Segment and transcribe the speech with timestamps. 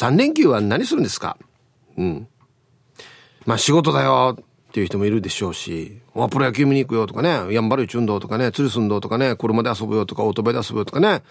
[0.00, 1.36] 3連休は何するんですか？
[1.98, 2.26] うん
[3.44, 11.22] まあ仕事だよっていう人もいるでしょうし、プロ野球見に行くよとかね、やんばる一運動とかね、釣りすんどとかね、車で遊ぶよとか、オートバイで遊ぶよとかね、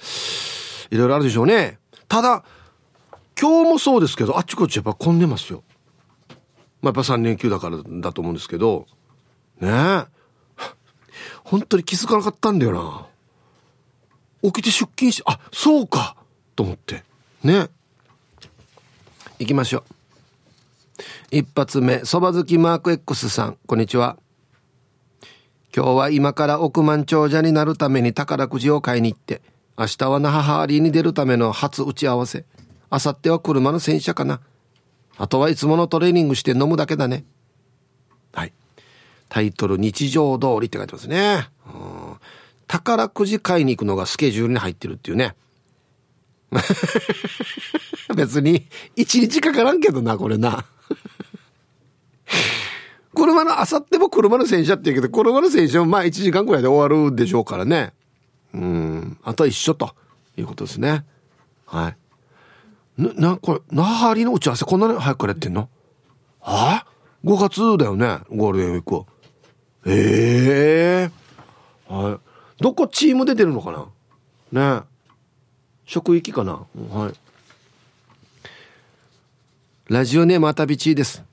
[0.92, 1.80] いろいろあるでしょうね。
[2.08, 2.44] ただ、
[3.40, 5.64] 今日もそうですけど、あっちこっちやっぱ混んでますよ。
[6.82, 8.86] まあ、やっぱ3連休だからだと思うんですけど、
[9.62, 10.06] ねえ。
[11.44, 13.08] 本当に気づかなかったんだよな。
[14.44, 16.18] 起きて出勤して、あ、そうか
[16.56, 17.04] と思って。
[17.44, 17.70] ね。
[19.40, 19.84] 行きましょう。
[21.32, 24.18] 一発目、そば好きマーク X さん、こんにちは。
[25.74, 29.42] 今日は今から億万長者になるために宝くじを買いに行って、
[29.78, 32.44] 明日は那覇ハーリーに出るための初打ち合わせ。
[32.92, 34.42] 明後日は車の洗車かな。
[35.18, 37.24] あとはいつものトレーニングして飲むだけだね。
[38.34, 38.52] はい。
[39.30, 41.48] タイトル、日常通りって書いてますね。
[42.68, 45.34] 宝くじ買いに行くのがスケジュールに入ってるっていうね。
[48.16, 50.66] 別に、一日かからんけどな、これな。
[53.14, 57.94] 車の、あさっても車の洗車って言うけど、車の洗車もまあ1時間くらいで終わるでしょうからね。
[58.54, 59.18] うん。
[59.24, 59.96] あとは一緒と
[60.38, 61.06] いうことですね。
[61.66, 61.98] はい。
[63.02, 65.70] な、な、これ、那覇りの打ち合わせこんなに早くからやってんの？
[66.42, 66.86] はあ
[67.24, 69.06] ?5 月だよね、ゴールデンウィーク。
[69.86, 71.10] え
[71.90, 72.20] えー、はい。
[72.62, 73.90] どこチームで出るのか
[74.52, 74.80] な？
[74.80, 74.84] ね
[75.90, 76.68] 職域かな？
[76.92, 77.14] はい。
[79.88, 81.24] ラジオネームあたびちです。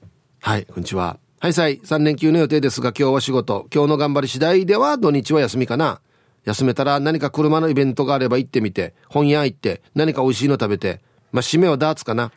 [0.41, 1.19] はい、こんにちは。
[1.41, 3.67] はいさい、3連休の予定ですが今日は仕事。
[3.71, 6.01] 今日の頑張り次第では土日は休みかな。
[6.47, 12.33] 休めたら何か車のイベントがあれば行ってみて、本屋行って何か美味しいの食べて、まあ、締めはダーツかな。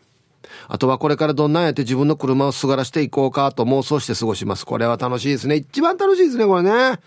[0.67, 4.65] あとはこれからどんなんやって自分の車をすがらしていこうかと妄想して過ごします。
[4.65, 5.55] これは楽しいですね。
[5.55, 6.99] 一番楽しいですね、これね。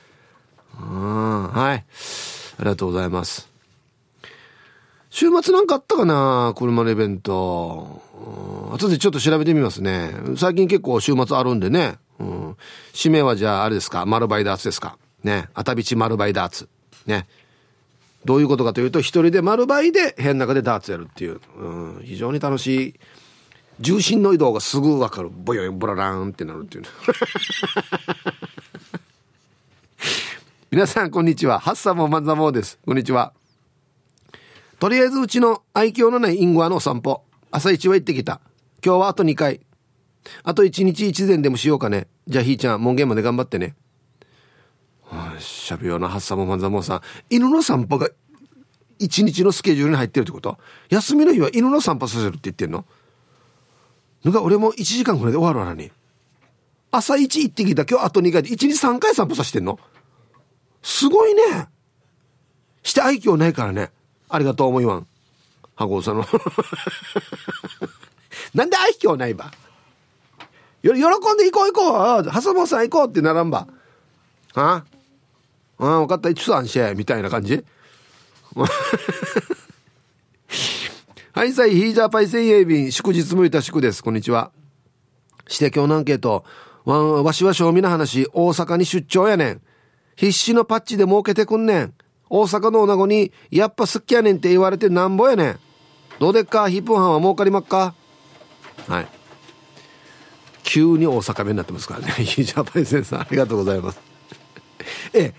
[0.81, 1.85] うん、はい。
[1.85, 1.85] あ
[2.61, 3.52] りがとうございます。
[5.13, 8.01] 週末なんかあったかな車のイベント。
[8.73, 10.11] 後でちょっと調べてみますね。
[10.39, 11.99] 最近結構週末あるんでね。
[12.19, 12.57] うん。
[12.95, 15.51] 締めはじゃああれですか丸バイダーツですかね。
[15.53, 16.67] あたびち丸バイダーツ。
[17.05, 17.27] ね。
[18.25, 21.43] どういうことかというと、一人で丸バイで部屋の中でダーツやるっていう。
[21.59, 21.69] う
[22.01, 22.03] ん。
[22.03, 22.95] 非常に楽しい。
[23.81, 25.29] 重心の移動がすぐわかる。
[25.31, 26.85] ボヨヨボラランってなるっていう。
[30.73, 31.61] 皆さん、こんにちは。
[31.61, 32.79] ハッサモマンザモーです。
[32.87, 33.35] こんにちは。
[34.83, 37.23] とりあえずうちの愛嬌のないインゴアのお散歩。
[37.53, 38.41] 朝一は行ってきた。
[38.85, 39.61] 今日はあと2回。
[40.43, 42.09] あと1日一膳でもしようかね。
[42.27, 43.77] じゃあひーちゃん、門限まで頑張ってね。
[45.05, 47.01] は、しゃべような、ハッサモマンザモさん。
[47.31, 48.09] 犬の散歩が
[48.99, 50.59] 1日のスケジュールに入ってるってこと？
[50.89, 52.85] 休みの日は犬の散歩させるって言ってんの？
[54.25, 55.93] ぬか俺も1時間ぐらいで終わるわらに。
[56.91, 59.79] 朝一行ってきた今日あと2回で1日3回散歩させてんの？
[60.83, 61.69] すごいね。
[62.83, 63.93] して愛嬌ないからね。
[64.35, 65.07] ありがとう思いわん。
[65.77, 66.27] 羽子さんの。
[68.55, 69.53] なんで愛嬌ないば。
[70.83, 71.03] よ、喜ん
[71.37, 71.93] で行こう行こう。
[72.29, 73.67] はさもさん行こうってならんば。
[74.55, 74.85] は
[75.79, 75.79] あ？
[75.79, 76.31] あ、分かった。
[76.31, 77.63] いつさんしみたいな感じ
[81.35, 84.03] はいさい、ヒージャーパイセイエビ、祝日もいた祝です。
[84.03, 84.51] こんにちは。
[85.49, 86.45] して今日のアンケート。
[86.85, 89.61] わわしは正味な話、大阪に出張やねん。
[90.17, 91.95] 必死のパッチで儲けてくんねん。
[92.35, 95.59] 大阪の女子に、やっぱ好きやねんって言われてなんぼやねん。
[96.19, 96.71] どうでっか？
[96.71, 97.95] ヒップハンは儲かりまっか？
[98.89, 99.09] はい。
[100.63, 102.07] 急に大阪弁になってますからね。
[102.25, 104.01] ヒージャーパイセンさん、ありがとうございます。
[105.13, 105.35] え、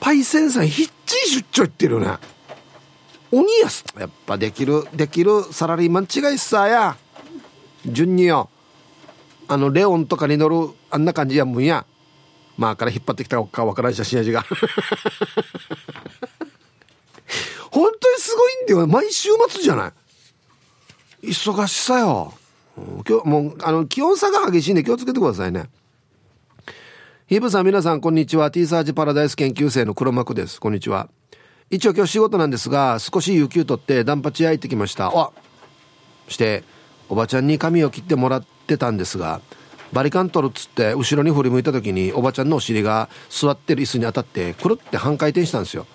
[0.00, 2.16] パイセンさん、ひっちり出張行ってるよね。
[3.30, 3.84] 鬼やす。
[3.98, 6.96] やっぱできる、できるサラリーマン違いっさや。
[7.84, 8.48] 順によ。
[9.48, 11.84] あの、レオンとかに乗る、あんな感じやもんや。
[12.56, 14.46] まあから引っ張ってきたかわからん写真味が。
[17.70, 18.86] 本当にすごいんだよ。
[18.86, 19.92] 毎週末じゃな
[21.22, 22.34] い忙しさよ。
[23.08, 25.68] 今日、もう、あの、気温差が激しいんで気をつけてくださいね。
[27.26, 28.50] ヒーブさん、皆さん、こんにちは。
[28.50, 30.60] T サージパラダイス研究生の黒幕です。
[30.60, 31.08] こんにちは。
[31.70, 35.12] 一応今日仕事なんですが、少し有給取ってダンパチ屋行ってきました。
[35.14, 35.30] あ
[36.28, 36.64] して、
[37.08, 39.40] おばちゃんに髪を切ってもらってたんですが、
[39.92, 45.86] バリカン取るっつって後ろに振り向いた時におばちゃんのお尻が座ってる椅子に当たってくるって半回転したんですよ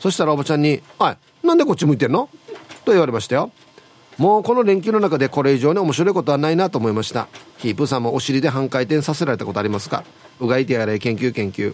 [0.00, 2.28] そしたらおばちゃんに「おいなんでこっち向いてんの?」
[2.84, 3.50] と言われましたよ
[4.16, 7.28] もうこの連休の中でこれ以上に面白いことはないなと思いました。
[7.58, 10.02] ヒープさんもお尻で半回転させられたことありますか？
[10.40, 11.72] うがいてやれ研究研究。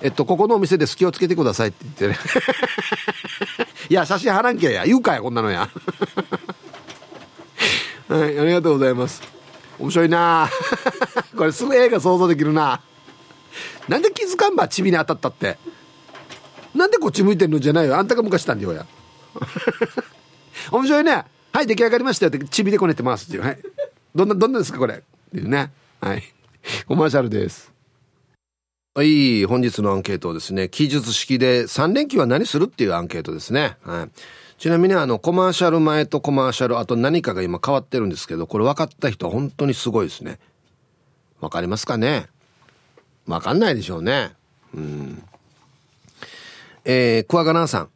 [0.00, 2.18] えっとここのお店で隙をつけてくださいって言ってね。
[3.88, 4.84] いや写真貼らんけや。
[4.84, 5.70] 言うかやこんなのや。
[8.08, 9.22] はいありがとうございます。
[9.78, 10.50] 面白いな。
[11.38, 12.80] これすぐ映画想像できるな。
[13.86, 15.58] なんで気づかんばチビに当たったって。
[16.74, 17.96] なんでこっち向いてんのじゃないよ。
[17.96, 18.86] あんたが昔たんだよや
[20.70, 21.24] 面白いね。
[21.52, 22.30] はい出来上がりましたよ。
[22.30, 23.42] ってちびでこねてますっていう。
[23.42, 23.58] はい。
[24.14, 24.94] どんなどんなですかこれ。
[24.94, 24.98] っ
[25.32, 25.72] ていうね。
[26.00, 26.22] はい。
[26.86, 27.72] コマーシャルです。
[28.96, 33.76] はい本日のアンケートですね記述式で3連休は何するっていうアンケートですね。
[33.82, 34.10] はい。
[34.58, 40.38] ちなみにあのコマーシャル前とコマーシャルあと何かが今変わってるんですけどこれ分かった人は本当にすごいですね。
[41.40, 42.26] 分かりますかね？
[43.26, 44.32] 分かんないでしょうね。
[44.74, 45.22] うん。
[46.84, 47.88] えー、クワガナーさん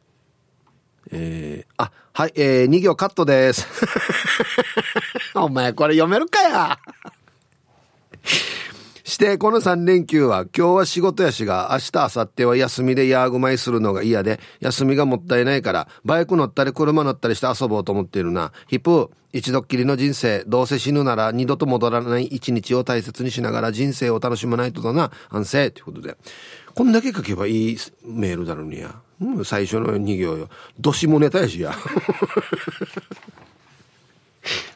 [1.11, 3.65] えー、あ、はい、えー、2行カットです。
[5.33, 6.79] お前これ読めるかや
[9.19, 18.53] して、この3連休は、今日は仕事やしが、明日、明後日は休みでヤーグマイするのが嫌で、休みがもったいないから、バイク乗ったり車乗ったりして遊ぼうと思っているな。
[18.67, 26.15] ヒップ、一度っきりの人生、どうせ死ぬなら二度と戻らない一日を大切にしながら人生を楽しまないとだな、安静ということで。
[26.73, 28.95] こんだけ書けばいいメールだろうにや。
[29.21, 30.47] うん、最初の2行よ。
[30.79, 31.73] どしもネタやしや。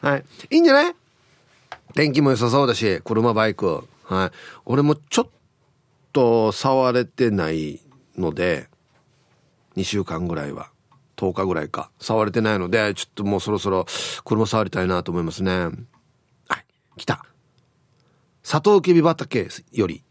[0.02, 0.24] はい。
[0.50, 0.94] いいんじゃない？
[1.94, 3.84] 天気も良さそうだし、車、バイク。
[4.04, 4.30] はい。
[4.64, 5.28] 俺もちょっ
[6.12, 7.80] と触れてない
[8.16, 8.68] ので、
[9.76, 10.70] 2週間ぐらいは。
[11.16, 11.90] 10日ぐらいか。
[12.00, 13.86] 触れてないので、ちょっともうそろそろ
[14.24, 15.52] 車触りたいなと思いますね。
[16.48, 16.66] はい。
[16.96, 17.24] 来た。
[18.42, 20.02] サトウキビ畑より。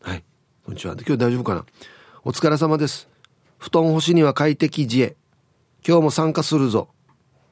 [0.00, 0.24] はい。
[0.64, 0.94] こんにちは。
[0.94, 1.66] 今日大丈夫かな？
[2.22, 3.08] お疲れ様です。
[3.58, 5.16] 布団干しには快適自衛。
[5.86, 6.88] 今日も参加するぞ。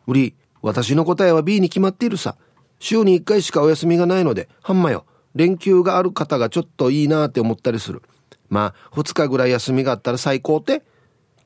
[0.06, 2.36] 売り、私の答えは B に決まっているさ。
[2.78, 5.04] 週に1回しかお休みがないので、はんまよ。
[5.34, 8.02] 連休がある方がちょっといいなって思ったりする。
[8.48, 10.82] まあ、2日ぐらい休みがあったら最高って。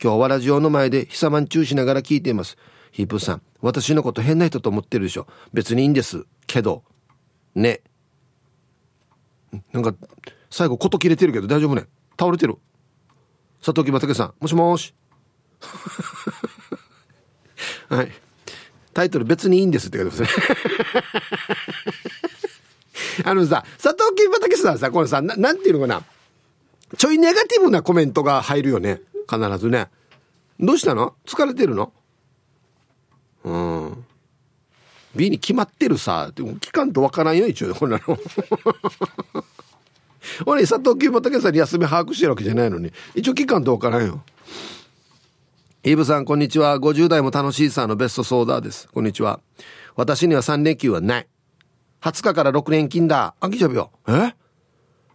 [0.02, 2.56] 今日はラジオの前で久まんちゅうしながら聞いています。
[2.90, 5.26] ヒープさん、私のこと変な人と思ってるでしょ。
[5.52, 6.26] 別にいいんです。
[6.46, 6.82] けど、
[7.54, 7.80] ね。
[9.72, 9.94] なんか、
[10.50, 11.86] 最後、こと切れてるけど大丈夫ね。
[12.18, 12.56] 倒れてる。
[13.64, 14.94] 佐藤木畑さん、もしもし。
[17.88, 18.12] はい。
[18.92, 20.46] タイトル別にいいんですって書いてますね。
[23.24, 26.02] あのさ、佐藤木畑さんさ、これさ、ななんていうのかな。
[26.96, 29.00] ちょいネガティブなコメントが入るよね。
[29.28, 29.88] 必ずね。
[30.60, 31.14] どうしたの？
[31.26, 31.92] 疲れてるの？
[33.44, 34.04] うん。
[35.14, 36.30] B に決まってるさ。
[36.34, 38.18] でも聞かんとわからんよ、一応、こんなの。
[40.46, 44.22] 俺、佐藤清畑さんに休み把握してるわけじゃないのに、一応期間どうからんよ。
[45.84, 46.78] イブさん、こんにちは。
[46.78, 48.88] 50代も楽しいさのベストソーダーです。
[48.88, 49.40] こんにちは。
[49.96, 51.26] 私には3連休はない。
[52.02, 53.34] 20日から6連勤だ。
[53.40, 53.90] あ、きちゃうよ。
[54.08, 54.34] え？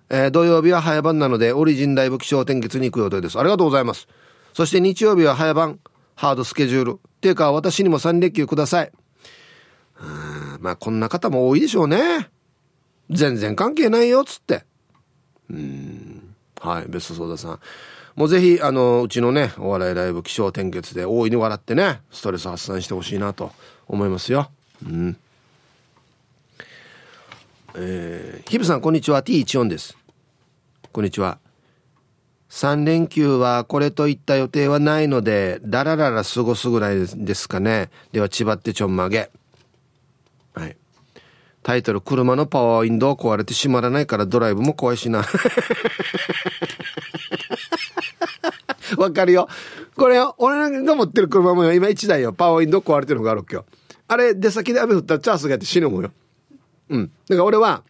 [0.10, 3.38] えー、土曜日は早番なので、オリジンライブ気象点結に行く予定です。
[3.38, 4.07] ありがとうございます。
[4.54, 5.80] そして日曜日は早番、
[6.16, 6.92] ハードスケジュール。
[6.94, 8.92] っていうか、私にも3連休ください。
[10.60, 12.30] まあ、こんな方も多いでしょうね。
[13.10, 14.66] 全然関係ないよ、つって。
[15.50, 17.60] うんはいベストソーダさん
[18.16, 23.51] もうぜひあのうちのねお笑いライブ気象転結で大いに笑ってねストレス発散してほしいなと
[23.88, 24.50] 思いますよ
[24.86, 25.18] うん
[27.79, 29.95] えー、ヒブさんこんにちは T14 です
[30.91, 31.38] こんにちは
[32.50, 39.29] 3連休はこれといった予定はないのでダラララ過ごすぐらいですかねでは千葉ってちょんまげ
[40.56, 40.75] はい
[41.62, 45.25] タイトル、車のパワーウィンドウ壊れて閉まらないからドライブも怖いしな。
[48.97, 49.50] わかるよ。
[49.97, 52.31] これ俺が持ってる車も今1台よ。
[52.31, 53.65] パワーウィンドウ壊れてるのがあるっけよ。
[54.07, 56.12] あれ、出先で雨降ったらチャンスがやって死ぬもんよ。
[56.89, 57.12] うん。
[57.28, 57.84] だから俺は、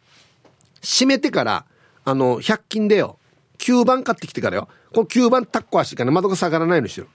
[0.81, 1.65] 閉めてから、
[2.05, 3.17] あの、100均でよ。
[3.59, 4.69] 9番買ってきてからよ。
[4.93, 7.07] この9番タッコ足から窓が下がらないようにしてる。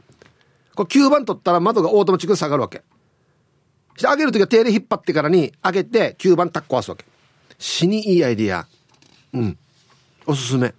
[0.75, 2.83] これ9番取ったら窓がオートマチックで下がるわけ。
[3.97, 7.05] して上げるときは手で引っ張ってからに上げて9番タッコ合わすわけ。
[7.59, 8.67] 死にいいアイディア。
[9.33, 9.59] うん。
[10.27, 10.75] おすすめ。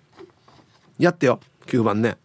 [1.00, 1.40] やってよ。
[1.68, 2.18] 9番ね。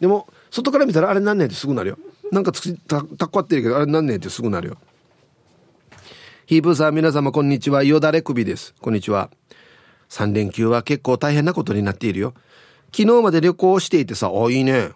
[0.00, 1.98] でも、外から見たらあれなんねえってすぐなるよ。
[2.30, 4.76] なんかつたタッコ合ってるけど、あれなんねえってすぐなるよ。
[6.48, 7.84] ヒープーさん、皆様こんにちは。
[7.84, 8.74] よだれ首です。
[8.80, 9.28] こんにちは。
[10.08, 12.32] 3連休は結構大変なことになっているよ。
[12.90, 14.92] 昨日まで旅行していてさ、あ、いいね。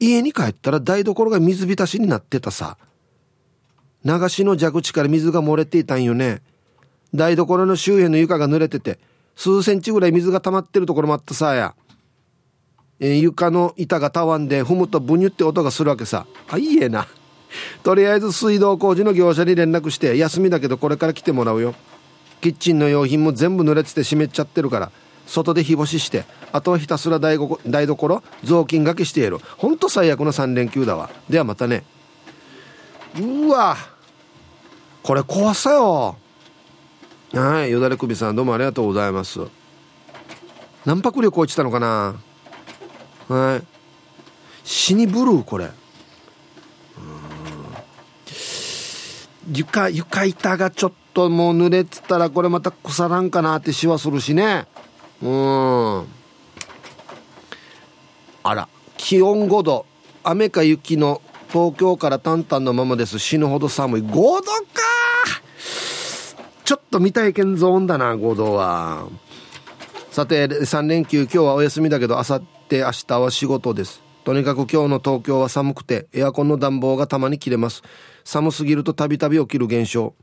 [0.00, 2.78] 家に帰ったら台所が水浸しになってたさ。
[4.04, 6.42] 流しの蛇口から水が漏れていたんよね。
[7.14, 8.98] 台所の周辺の床が濡れてて、
[9.36, 11.76] 数センチぐらい水が溜まってるところもあったさや。
[12.98, 16.26] え、床の板がたわんで踏むとブニュって音がするわけさ。
[16.48, 17.06] あ、いいえな。
[17.82, 21.74] とりあえず水道工事の業者に連絡して、休みだけどこれから来てもらうよ。
[22.40, 24.90] キッチンの用品も全部濡れてて湿っちゃってるから、
[25.26, 29.38] 外で日干しして、あとはひたすら台所、雑巾がけしている。
[29.58, 31.10] ほんと最悪の3連休だわ。
[31.28, 31.84] ではまたね。
[33.18, 33.76] うわ
[35.02, 36.16] これ怖さよ
[37.32, 39.40] はいよだれ首さんどうもありがとうございます
[40.84, 42.16] 何泊旅行行ってたのかな
[43.28, 43.62] はい
[44.62, 45.70] 死にブルーこれ
[49.52, 54.66] 床床板がちょっともう濡れてたらこれまた腐らんかなってしわするしね。
[55.22, 56.06] うん。
[58.42, 59.86] あら気温5度
[60.22, 63.18] 雨か雪の東京から淡々のままです。
[63.18, 64.02] 死ぬほど寒い。
[64.02, 64.50] 5度か!
[66.64, 69.08] ちょっと見たいけんゾーンだな5度は。
[70.12, 74.02] さて3連休今日はお休みだけどあさって明日は仕事です。
[74.24, 77.82] とにかく今日の東京は寒くてエアコンの暖房がたまに切れます。
[78.24, 80.14] 寒すぎるとたびたび起きる現象。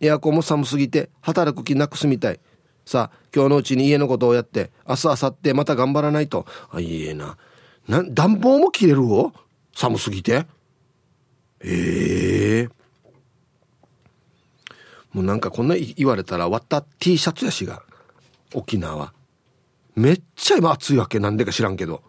[0.00, 2.40] エアコンも寒すぎて働く気なくすみたい。
[2.84, 6.46] さあ今日のうちに家のことをやって明日明後日また頑張らないと。
[6.70, 7.36] あいいえな。
[7.88, 9.32] な暖房も切れるを
[9.74, 10.46] 寒すぎて？
[11.60, 12.70] ええー、
[15.12, 17.82] もうなんかこんな言われたら割った T シャツやしが
[18.54, 19.12] 沖縄。
[19.94, 22.02] めっちゃ今暑いわけなんでか知らんけど。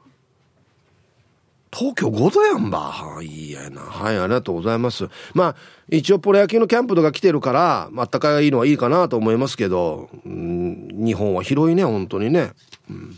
[1.71, 2.79] 東京5度やんば。
[2.79, 3.81] はい、いやな。
[3.81, 5.09] はい、ありがとうございます。
[5.33, 5.55] まあ、
[5.89, 12.51] 一応プロ野球のキャンプとか来てるから、あったかいのはいいかなと思いますけど、うん、日本は広いね、本当にね。
[12.89, 13.15] うん。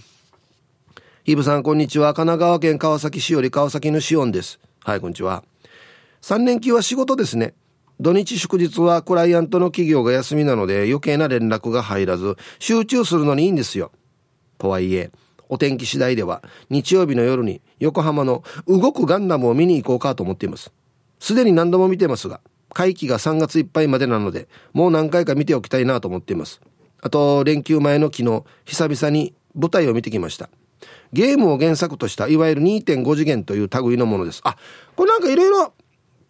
[1.25, 2.13] イブさん、こんにちは。
[2.13, 4.60] 神奈川県川崎市より川崎のシオンです。
[4.84, 5.44] はい、こんにちは。
[6.22, 7.53] 3連休は仕事ですね。
[8.00, 13.91] 土日祝日はクライアントの企業が休みなので余計な連絡が入らず、集中するのにいいんですよ。
[14.58, 15.12] とはいえ、
[15.50, 20.72] お天気次第では日曜日の夜に横浜の動くガンダムを見に行こうかと思っています。
[21.20, 22.39] すでに何度も見てますが、
[22.74, 26.62] 会期が3月いっぱいまでなので、もう何回か見ておきたいなと思っています。
[27.01, 30.50] あと、連休前の昨日、久々に舞台を見てきました。
[31.12, 34.41] ゲームを原作としたいわゆる2.5次元という類のものです。
[34.44, 34.56] あ、
[34.96, 35.74] これなんかいろいろ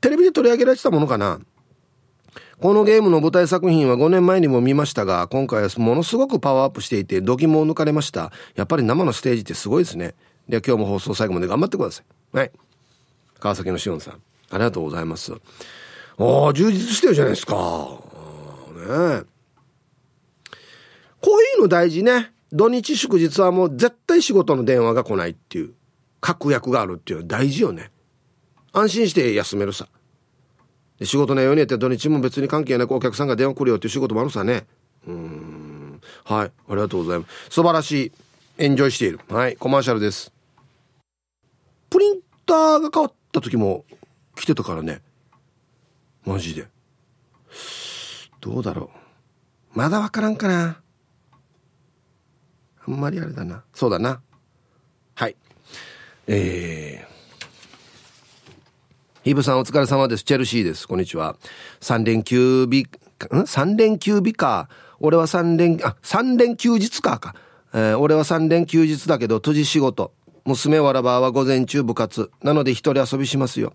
[0.02, 1.40] テレビで取り上げられてたものかな
[2.62, 8.34] このゲームの舞台作品は5年前にも見ましたが、今回はものすごくパワーアップしていて、度肝を抜かれました。
[8.56, 10.14] やっぱり生のステージってすごいですね。
[10.50, 12.38] では今日も放送最後まで頑張ってください。
[12.38, 12.52] はい。
[13.40, 14.14] 川崎のしおんさん、
[14.50, 15.32] ありがとうございます。
[15.34, 15.38] あ
[16.50, 17.56] あ、充実してるじゃないですか。
[17.56, 19.24] ね
[21.22, 22.34] こういうの大事ね。
[22.52, 25.74] 土日祝日はもう絶対仕事の電話が来ないっていう、
[26.20, 27.92] 確約があるっていうのは大事よね。
[28.74, 29.88] 安心して休めるさ。
[31.00, 34.66] で仕事のようにやって土日も別に関係なくお客さんが電話来るよっていう仕事もあるさね。
[35.08, 36.02] うん。
[36.26, 36.48] はい。
[36.48, 37.50] ありがとうございます。
[37.50, 38.12] 素晴らしい。
[38.58, 39.20] エンジョイしている。
[39.30, 39.56] はい。
[39.56, 40.34] コマーシャルです。
[41.90, 43.86] プリンターが変わった時も
[44.36, 45.02] 来てたからね。
[46.26, 46.68] マジで。
[48.42, 48.92] どうだろ
[49.74, 49.78] う。
[49.78, 50.82] まだわからんかな。
[52.86, 53.64] あんまりあれだな。
[53.74, 54.22] そうだな。
[55.16, 55.36] はい。
[56.28, 57.19] えー。
[59.26, 60.24] イブさんお疲れ様です。
[60.24, 60.88] チェルシーです。
[60.88, 61.36] こんにちは。
[61.82, 62.88] 3連休日、ん
[63.20, 64.70] ?3 連休日か。
[65.02, 67.36] 俺は3連、あ、3連休日かか。
[67.74, 70.14] えー、俺は3連休日だけど、辻仕事。
[70.46, 72.32] 娘わらばは午前中部活。
[72.42, 73.74] なので一人遊びしますよ。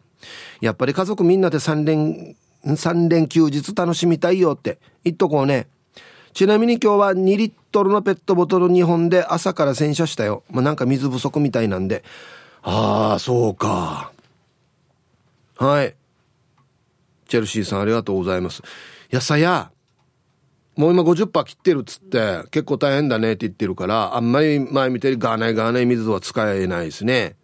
[0.63, 5.67] やっぱり家族みんなで3連、3連休日楽しみたいよって言っとこうね。
[6.33, 10.43] ちなみに今日は2リットルのペットボトル2本で朝から洗車したよ。
[10.51, 12.03] まあ、なんか水不足みたいなんで。
[12.63, 14.14] ああ、そうか。
[15.57, 15.97] はい。
[17.29, 18.63] チェルシーさんありがとうございます。
[19.11, 19.71] やさや、
[20.77, 27.37] もう今50%切ってるっつって、結構大変だねって言ってるから、あんまり前見てるガーナイガーナイ水は使えないですね。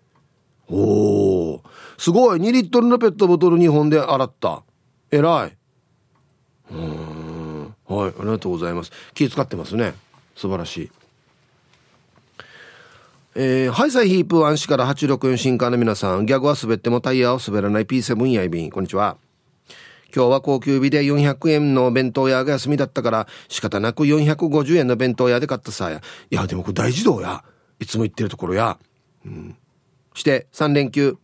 [0.69, 1.61] おー。
[1.99, 4.63] すごい !2 リットルのペットボトル2本で洗った。
[5.11, 5.57] えらい。
[6.73, 7.75] うん。
[7.87, 8.93] はい、ありがとうございます。
[9.15, 9.95] 気使ってますね。
[10.37, 11.00] 素晴らしい。
[13.37, 19.19] えー、ハイサイヒープンシから864新刊の皆さん、ギャグは滑ってもタイヤを滑らない P7 やいびん、こんにちは。
[20.13, 25.93] 今日は高級日で400円の弁当屋が休みだったから仕方なく450円の弁当屋で買ったさ。
[25.93, 26.01] い
[26.35, 27.45] や、でもこれ大自動や。
[27.79, 28.79] いつも行ってるところや。
[29.25, 29.57] うん。
[30.15, 31.17] して3連休。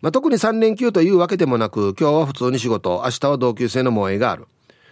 [0.00, 4.46] まあ、特に3連休というわけでもなく、今日は普通に仕事、明日は同級生の萌えがある。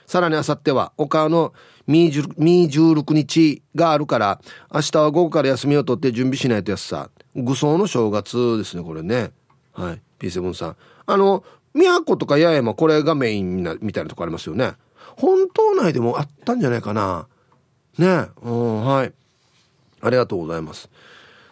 [0.07, 1.53] さらに明後日は岡の
[1.87, 4.41] ミー16日があるから、
[4.73, 7.11] 明日は午後から休みを取って準備しないとやつさ。
[7.35, 9.31] 愚僧の正月ですね、これね。
[9.73, 10.03] はい。
[10.19, 10.77] P7 さん。
[11.07, 14.73] あの、宮古とか八重山、これがメインな、みたいなとこありますよね。
[15.17, 17.27] 本島内でもあったんじゃないかな。
[17.99, 19.13] ねうん、はい。
[20.01, 20.89] ありがとうございます。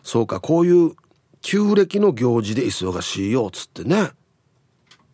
[0.02, 0.92] そうか、こういう
[1.42, 4.10] 旧暦の行事で忙しいよ、つってね。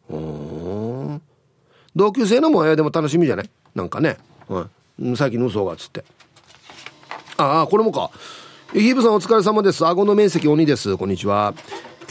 [0.08, 1.22] うん。
[1.94, 3.50] 同級生のもやでも楽しみじゃない？
[3.74, 4.16] なんかね。
[4.48, 4.64] はい。
[5.16, 6.04] 最近の嘘がっつって。
[7.38, 8.10] ああこれもか。
[8.74, 9.86] ヒーブさんお疲れ様です。
[9.86, 10.98] 顎の面積鬼です。
[10.98, 11.54] こんにちは。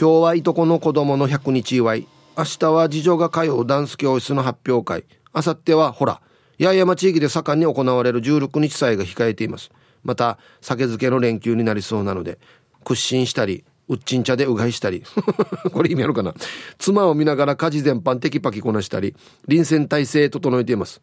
[0.00, 2.08] 今日はいとこの子供の100日祝い。
[2.36, 5.04] 明日は次女が通うダンス教室の発表会。
[5.32, 6.20] 明後日はほら
[6.58, 9.70] 八重山地域で盛んに行われる16日祭が控えています。
[10.02, 12.40] また酒漬けの連休になりそうなので
[12.82, 15.04] 屈伸したりうっちん茶でうがいしたり。
[15.72, 16.34] これ意味あるかな。
[16.78, 19.14] 妻を見ながら家事全般テキパキこなしたり
[19.46, 21.00] 臨戦態勢整えています。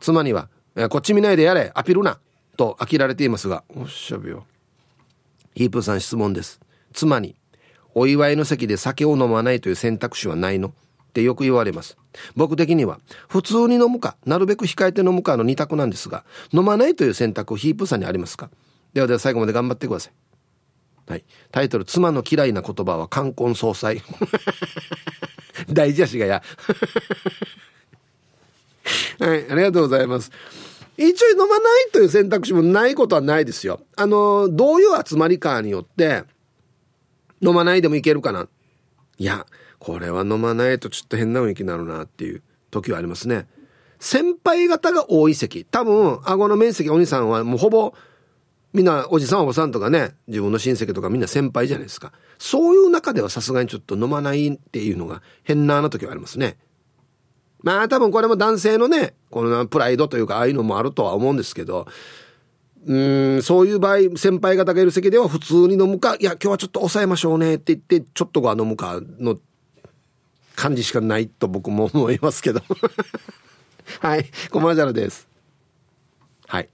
[0.00, 0.48] 妻には
[0.90, 2.18] 「こっち見ないでやれアピるな」
[2.56, 3.64] と飽きられていますが。
[3.68, 4.46] おっしゃべよ。
[5.54, 6.60] ヒープさん質問です。
[6.92, 7.36] 妻に
[7.94, 10.68] お祝いの席で酒を飲まないという選択肢はないの？
[10.68, 10.72] っ
[11.14, 11.96] てよく言われます。
[12.34, 18.50] 僕的には普通に飲むかなるべく控えて飲むかの二択なんですが飲まないという選択ヒープさんにありますか？
[18.92, 20.12] ではでは最後まで頑張ってください。
[21.06, 21.24] はい。
[21.52, 24.02] タイトル、妻の嫌いな言葉は冠婚葬祭。
[25.70, 26.42] 大事やしがや。
[29.18, 30.30] はい、ありがとうございます。
[30.96, 33.80] 一応飲まないという選択肢もないことはないですよ。
[33.96, 36.24] あの、どういう集まりかによって、
[37.40, 38.48] 飲まないでもいけるかな。
[39.18, 39.46] いや、
[39.78, 43.46] これは飲まないとちょっと変な雰囲気になるなっていう時はありますね。
[43.98, 45.64] 先輩方が多い席。
[45.64, 47.94] 多分、顎の面積お兄さんはもうほぼ
[48.74, 52.12] みんなおじさんおばさんとかね、自分の親戚とかみんな先輩じゃないですか。
[52.38, 56.56] そういう中ではさすがにちょっと飲まないっていうのが変なな時はありますね。
[57.64, 61.88] まあ多分これも男性のね、このプライドというかああいうのもあるとは思うんですけど、
[62.86, 62.96] う
[63.38, 69.38] ん、そういう場合、先輩方がいる席では普通に飲むか、いや、今日はちょっと抑えましょうねって言って、ちょっとは飲むかの
[70.54, 72.60] 感じしかないと僕も思いますけど。
[74.00, 75.26] はい、コマーシャルです。
[76.46, 76.68] はい。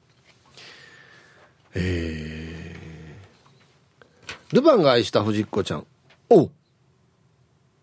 [1.74, 5.86] えー、ルパンが愛した藤子ちゃん。
[6.28, 6.50] お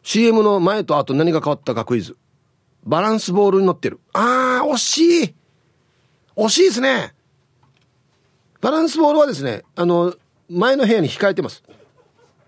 [0.04, 2.18] CM の前と後何が変わったかクイズ。
[2.84, 4.00] バランスボールに乗ってる。
[4.14, 5.36] あー、惜しい
[6.36, 7.14] 惜しいですね。
[8.62, 10.16] バランスボールはですね、あの、
[10.50, 11.64] 前の部屋に控えてます。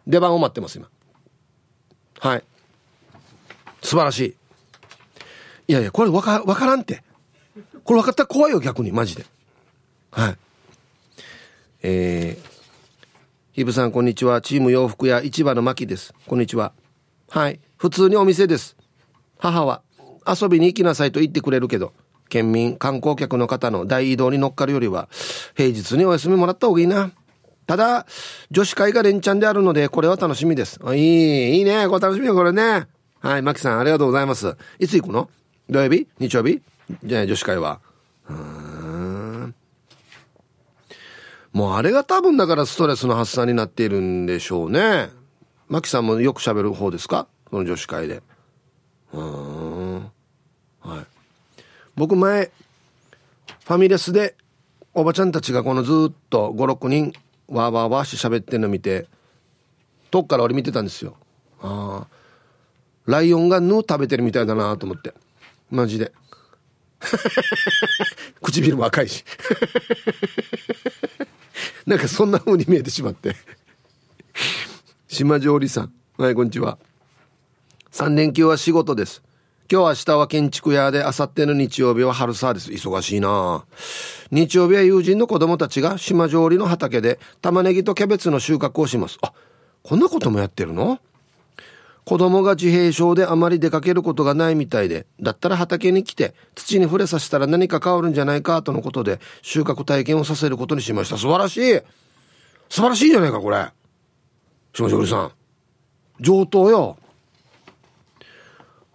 [0.07, 0.89] 出番を待ってます、今。
[2.19, 2.43] はい。
[3.81, 4.35] 素晴らしい。
[5.67, 7.03] いやいや、これわか、わからんって。
[7.83, 9.25] これ分かったら怖いよ、逆に、マジで。
[10.11, 10.37] はい。
[11.81, 12.49] えー、
[13.53, 14.41] ひぶさんこんにちは。
[14.41, 16.13] チーム洋服屋市場の牧です。
[16.27, 16.73] こんにちは。
[17.29, 17.59] はい。
[17.77, 18.75] 普通にお店です。
[19.37, 19.81] 母は
[20.29, 21.93] 遊びに行きなさいと言ってくれるけど、
[22.29, 25.09] 県民、観光客の方の大移動に乗っかるよりは、
[25.55, 27.11] 平日にお休みもらった方がいいな。
[27.65, 28.05] ただ、
[28.51, 30.79] 女子会が連チャンであるので、これは楽しみです。
[30.93, 31.87] いい、いいね。
[31.87, 32.87] これ楽しみよ、これね。
[33.19, 34.55] はい、マキさん、ありがとうございます。
[34.79, 35.29] いつ行くの？
[35.69, 36.07] 土曜日？
[36.19, 36.61] 日曜日？
[37.03, 37.79] じゃあ、女子会は。
[38.29, 39.55] うん
[41.51, 45.09] もうあれが多分だからストレスの発散になっているんでしょうね。
[45.67, 47.27] マキさんもよく喋る方ですか？
[47.49, 48.21] この女子会で。
[49.13, 49.58] うん。
[51.99, 52.49] 僕前、
[53.65, 54.37] ファミレスで
[54.93, 57.11] おばちゃんたちがこのずっと5、6人
[57.49, 59.05] わーわーわーし喋ってんの見て、
[60.09, 61.17] 遠くから俺見てたんですよ。
[61.61, 62.07] ああ。
[63.05, 65.13] ライオンがヌー食べてるみたいだなと思って。
[65.69, 66.13] マジで。
[68.43, 69.25] 唇も赤いし
[71.85, 73.35] なんかそんな風に見えてしまって
[75.07, 76.77] 島上里さんはいこんにちは
[77.91, 79.21] 3連休は仕事です
[79.71, 83.65] 今日明日は建築屋で明後日の日曜日は春サーです忙しいな
[84.31, 89.31] 日曜日は友人の子供たちが島上里の畑で玉ねぎとキャベツの収穫をしますあ
[89.83, 90.99] こんなこともやってるの？
[92.03, 101.17] 子供が自閉症であまり出かけることがないみたいで、だったら畑に来て土に触れさせたら何か変わるんじゃないかとのことで収穫体験をさせることにしました。
[101.17, 101.79] 素晴らしい
[102.69, 103.67] 素晴らしいじゃないか、これ。
[104.73, 105.31] 島上りさん。
[106.19, 106.97] 上等よ。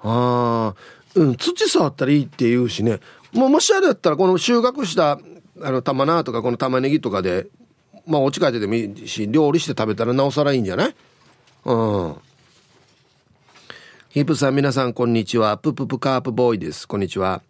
[0.04, 0.76] ああ、
[1.14, 3.00] うん、土触ったらいいって言うしね。
[3.32, 5.18] もうもしあれだったらこの収穫した
[5.62, 7.46] あの玉菜とかこの玉ねぎとかで、
[8.06, 10.94] まあお家帰ってでもいいし、料理して食べたらなおさらいいんじゃない？
[11.64, 12.16] うん。
[14.10, 15.56] ヒープさん皆さんこんにちは。
[15.56, 16.86] プププカープボーイです。
[16.86, 17.42] こんにちは。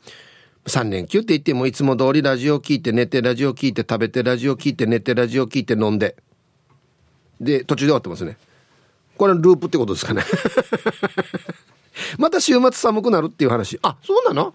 [0.66, 6.16] 3連休って言ってもいつも通りラジオ聞いて寝てラジオ聞いて食べてラジオ聞いて寝てラジオ聞いて飲んで。
[7.40, 8.38] で、途中で終わってますね。
[9.18, 10.22] これループってことですかね。
[12.18, 13.78] また週末寒くなるっていう話。
[13.82, 14.54] あ、そうなの？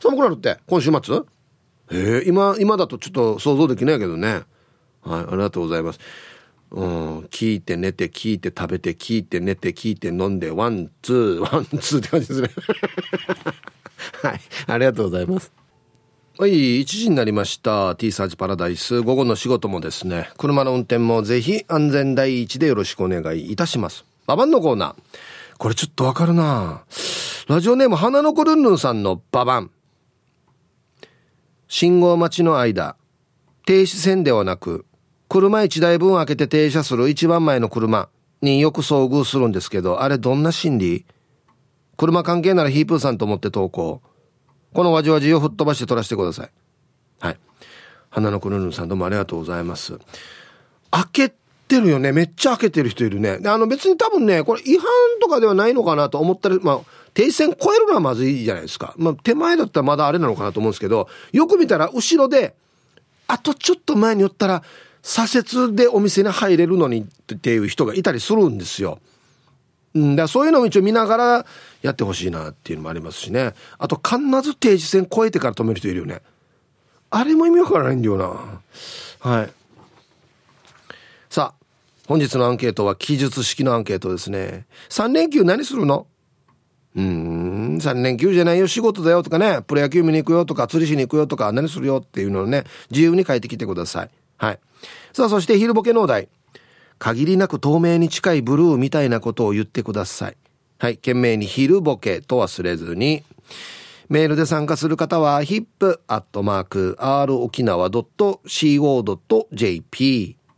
[0.00, 0.58] 寒くなるって？
[0.66, 1.20] 今週末？
[1.90, 4.42] ええ今、今だとちょっと想像できないけどね。
[5.02, 6.00] はい、ありがとうございます。
[6.70, 12.50] うん、聞いて寝て、聞いて食べて、聞いて寝て、聞いて飲んで、ワン、ツー、ワン、ツーって感じですね。
[14.22, 14.40] はい。
[14.68, 15.52] ありがとうございます。
[16.38, 17.94] はい、1時になりました。
[17.96, 19.02] T サージパラダイス。
[19.02, 24.06] 午後の仕事もですね、車の運転もぜひ安全第一でよろしくお願いいたします。
[24.26, 24.94] ババンのコーナー。
[25.62, 26.82] これちょっとわかるな
[27.46, 29.70] ラジオネーム、花の子ルンルンさんのババン。
[31.68, 32.96] 信号待ちの間、
[33.64, 34.86] 停止線ではなく、
[35.28, 38.08] 車1台分開けて停車する一番前の車
[38.40, 41.06] によく遭遇するんですけど、あれどんな心理？
[41.96, 44.02] 車関係ならヒープーさんと思って投稿。
[44.74, 46.50] このわじわじを吹っ飛ばして撮らせてください。
[47.20, 47.38] はい。
[48.10, 50.00] 花のくるぬさんどうもありがとうございます。
[50.90, 51.32] 開け
[51.72, 52.12] てるよね。
[52.12, 53.38] めっちゃ開けてる人いるね。
[53.38, 54.86] であの別に多分ね、これ違反
[55.22, 56.80] とかではないのかなと思ったら、まあ、
[57.14, 58.94] 停止線超えるのはまずいじゃないですか。
[58.98, 62.54] まあ、手前だったらまだあれなのかなと思うんですけど、よく見たら後ろで、
[63.26, 64.62] あとちょっと前に寄ったら、
[65.02, 68.98] 左折でお店に入れるのにっていう人がいたりするんですよ。
[69.94, 71.46] うん、だそういうのも一応見ながら
[71.82, 73.54] やってほしいなっていうのもありますしね。
[73.78, 76.20] あと、必ず停止線越えてから止める人いるよね。
[77.10, 78.60] あれも意味わからないんだよな。
[79.20, 79.61] はい。
[82.12, 84.66] 本日のアンケートは記述式のアンケートですね。
[84.90, 86.06] 3連休何するの？
[86.94, 94.10] うん、3連休じゃないよ、仕事だよとかね、プロ野球見に行くよとか、釣りしに行くよとか、何するよっていうのをね、自由に書いてきてください。
[94.36, 94.58] はい。
[95.14, 96.28] さあ、そして昼ボケのお題。
[96.98, 100.36] 限りなく透明に近いブルーみたいなことを言ってください。
[100.80, 100.96] はい。
[100.96, 103.24] 懸命に昼ボケと忘れずに。
[104.10, 108.36] メールで参加する方は、hip.r 沖縄 .co.jp。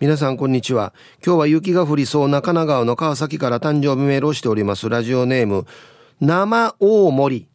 [0.00, 0.92] 皆さんこんにちは。
[1.24, 4.88] 今日は雪が降りそうな神奈川の川崎から誕生日メールをしております。
[4.88, 5.66] ラジオネーム、
[6.20, 7.46] 生大森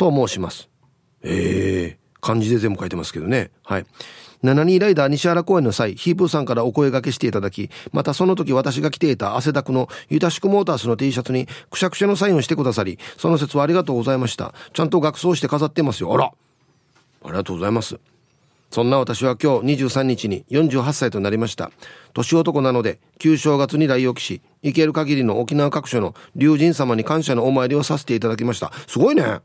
[0.00, 0.70] と申します。
[1.22, 3.50] ええー、漢字で全部書いてますけどね。
[3.62, 3.86] はい。
[4.42, 14.54] 7人ライダー西原公演の際、ヒープーさんからお声掛けしていただき、またその時私が着ていた汗だくのユタシクモータースの T シャツにくしゃくしゃのサインをしてくださり、その説はありがとうございました。
[14.72, 16.14] ちゃんと学装して飾ってますよ。
[16.14, 16.32] あらあ
[17.26, 18.00] りがとうございます。
[18.70, 21.70] そんな私は今日23日に48歳となりました。
[22.14, 28.72] 年男なので、旧正月に来沖し、行ける限りの沖縄各所の龍神様に感謝のお参りをさせていただきました。
[28.86, 29.40] すごいね。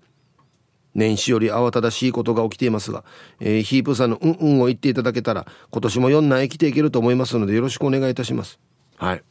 [0.96, 3.04] 年始より慌ただしいことが起きていますが、
[3.40, 8.60] えー、ヒープさんのうんうんを言っていただけたら、今年も4男生きていけると思いますので、よろしくお願いいたします。
[8.98, 9.24] はい。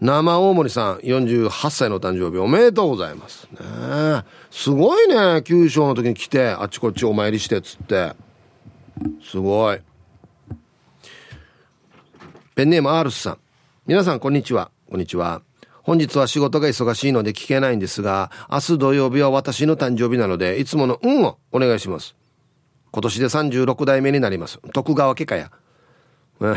[0.00, 3.48] 生大森さん、48歳の誕生日おめでとうございます。
[3.52, 8.14] ねすごいね、九章の時に来て、あっちこっちお参りしてっつって。
[9.22, 9.78] すごい。
[12.54, 13.38] ペンネームアールスさん。
[13.86, 14.70] 皆さん、こんにちは。
[14.90, 15.42] こんにちは。
[15.84, 22.16] 本日は仕事が忙しいので聞けないんですが、明日土曜日は私の誕生日なので、いつもの運をお願いします。
[22.90, 24.58] 今年で36代目になります。
[24.72, 25.50] 徳川家かや。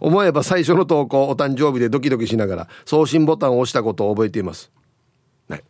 [0.00, 4.72] 思えば最初の投稿、お誕生日でドキドキしながら送信ボタンを押したことを覚えています。
[5.48, 5.64] はい。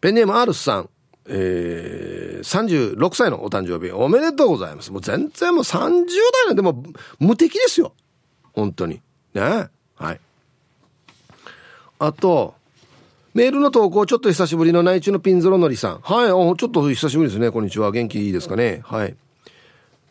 [0.00, 0.90] ペンネームアルスさん。
[1.32, 4.90] えー、36歳のお誕生日おめでとうございます。
[4.90, 6.82] もう全然もう30代なんでも
[7.18, 7.94] 無敵ですよ。
[8.52, 9.00] 本当に。
[9.34, 10.20] ねはい。
[12.00, 12.54] あと、
[13.34, 16.00] メールの投稿、ちょっと久しぶりの内中のピンゾロのりさん。
[16.00, 17.50] はい、ちょっと久しぶりですね。
[17.50, 17.92] こんにちは。
[17.92, 18.80] 元気いいですかね？
[18.84, 19.14] はい。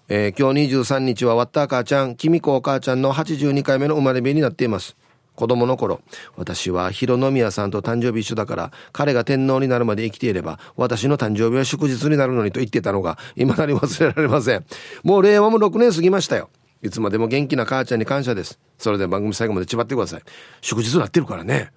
[0.07, 4.95] えー、今日23日は、わった母ちゃん、きみこお母ちゃんの82回目の生まれ日になっています。
[5.33, 6.01] 子供の頃、
[6.37, 14.63] 私は広宮さんと誕生日一緒だから、彼が天皇になるまで生きていれば、私の誕生日は祝日になるのにと言ってたのが、未だに忘れられません。
[15.01, 16.51] もう令和も6年過ぎましたよ。
[16.83, 18.59] いつまでも元気な母ちゃんに感謝です。
[18.77, 20.21] それで番組最後まで縛ってください。
[20.61, 21.71] 祝日なってるからね。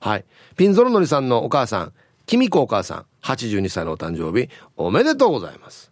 [0.00, 0.24] はい。
[0.56, 1.92] ピンゾロノリさんのお母さん、
[2.26, 5.90] キミコお母さん、82歳のお誕生日、おめでとうございます。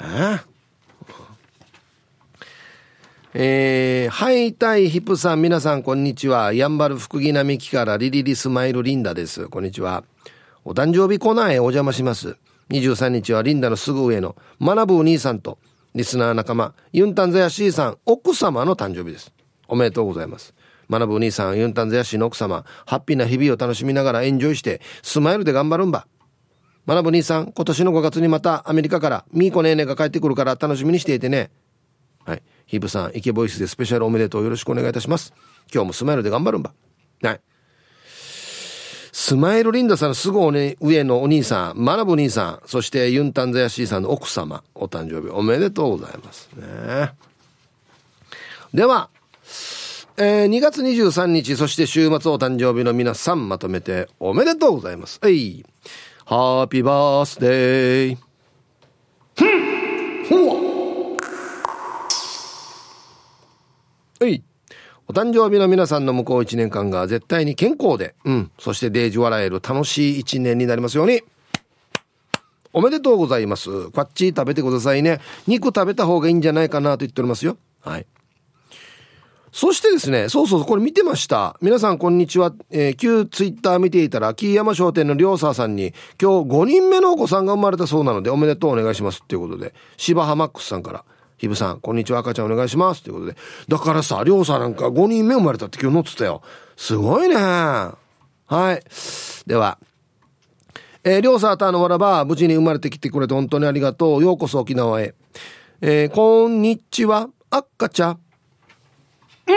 [0.00, 0.38] え
[3.34, 6.52] えー、はい、たいヒップさん、皆さん、こんにちは。
[6.52, 9.48] やんばる福木並木からリリリスマイルリンダです。
[9.48, 10.04] こんにちは。
[10.64, 12.36] お誕生日コーナーへお邪魔します。
[12.70, 15.58] 23日はリンダのすぐ上の学ぶお兄さんと、
[15.94, 19.32] リスナー仲間、ユンタンザヤシーさん、奥様の誕生日です。
[19.68, 20.54] おめでとうございます。
[20.90, 26.06] 学ぶお兄さん、ユンタンゼヤシの奥様、ハッピーな日々を楽しみながらエンジョイして、スマイルで頑張るんば。
[26.86, 31.50] 学ぶ兄さん、今年の5月にまたアメリカからミーコネーネが帰ってくるから楽しみにしていてね。
[32.24, 32.42] はい。
[32.66, 35.34] ヒブさん、イケボイスでスペシャルおめでとうよろしくお願いいたします。
[35.72, 36.72] 今日もスマイルで頑張るんば。
[37.22, 37.40] はい。
[39.12, 47.12] スマイルリンダさんのすぐね上のお兄さん、学ぶ兄さん、そしてユンタンザヤシーさんの奥様、お誕生日おめでとうございますね。
[48.72, 49.10] では、
[50.20, 55.20] えー、2月23日、そして週末お誕生日の皆さんまとめておめでとうございます。
[55.22, 55.64] はい。
[56.24, 58.18] ハッピーバースデー。
[59.36, 61.16] ふんほ
[64.18, 64.42] はい。
[65.06, 71.22] お誕生日の皆さんの向こう1年間が絶対に健康で、うん、そしてデージ笑える楽しい1年になりますように。
[72.72, 73.90] おめでとうございます。
[73.92, 75.20] こっち食べてくださいね。
[75.46, 77.56] 肉食べた方がいいんじゃないかなと言っておりますよ。
[77.82, 78.06] はい。
[79.58, 81.56] そしてですね、そうそう、これ見てました。
[81.60, 82.54] 皆さんこんにちは。
[82.70, 89.20] えー、旧ツイッター見ていたら、木山商店のりょうささんに、今日5人目のお子さんが生まれたそうなので、おめでとうお願いします。
[89.24, 91.04] っていうことで、柴浜マックスさんから、
[91.38, 93.02] ひぶさん、こんにちは、赤ちゃんお願いします。
[93.02, 96.40] ということで、だからさ、りょうさなんか5人目生まれたって今日乗ってたよ。
[96.76, 97.34] すごいね。
[97.34, 97.94] は
[98.72, 98.80] い。
[99.48, 99.78] では、
[101.02, 104.22] えー、りょうさたのわらば、無事に生まれてきてくれて本当にありがとう。
[104.22, 105.16] ようこそ沖縄へ。
[105.80, 108.20] えー、こんにちは、赤ちゃん。
[109.48, 109.52] う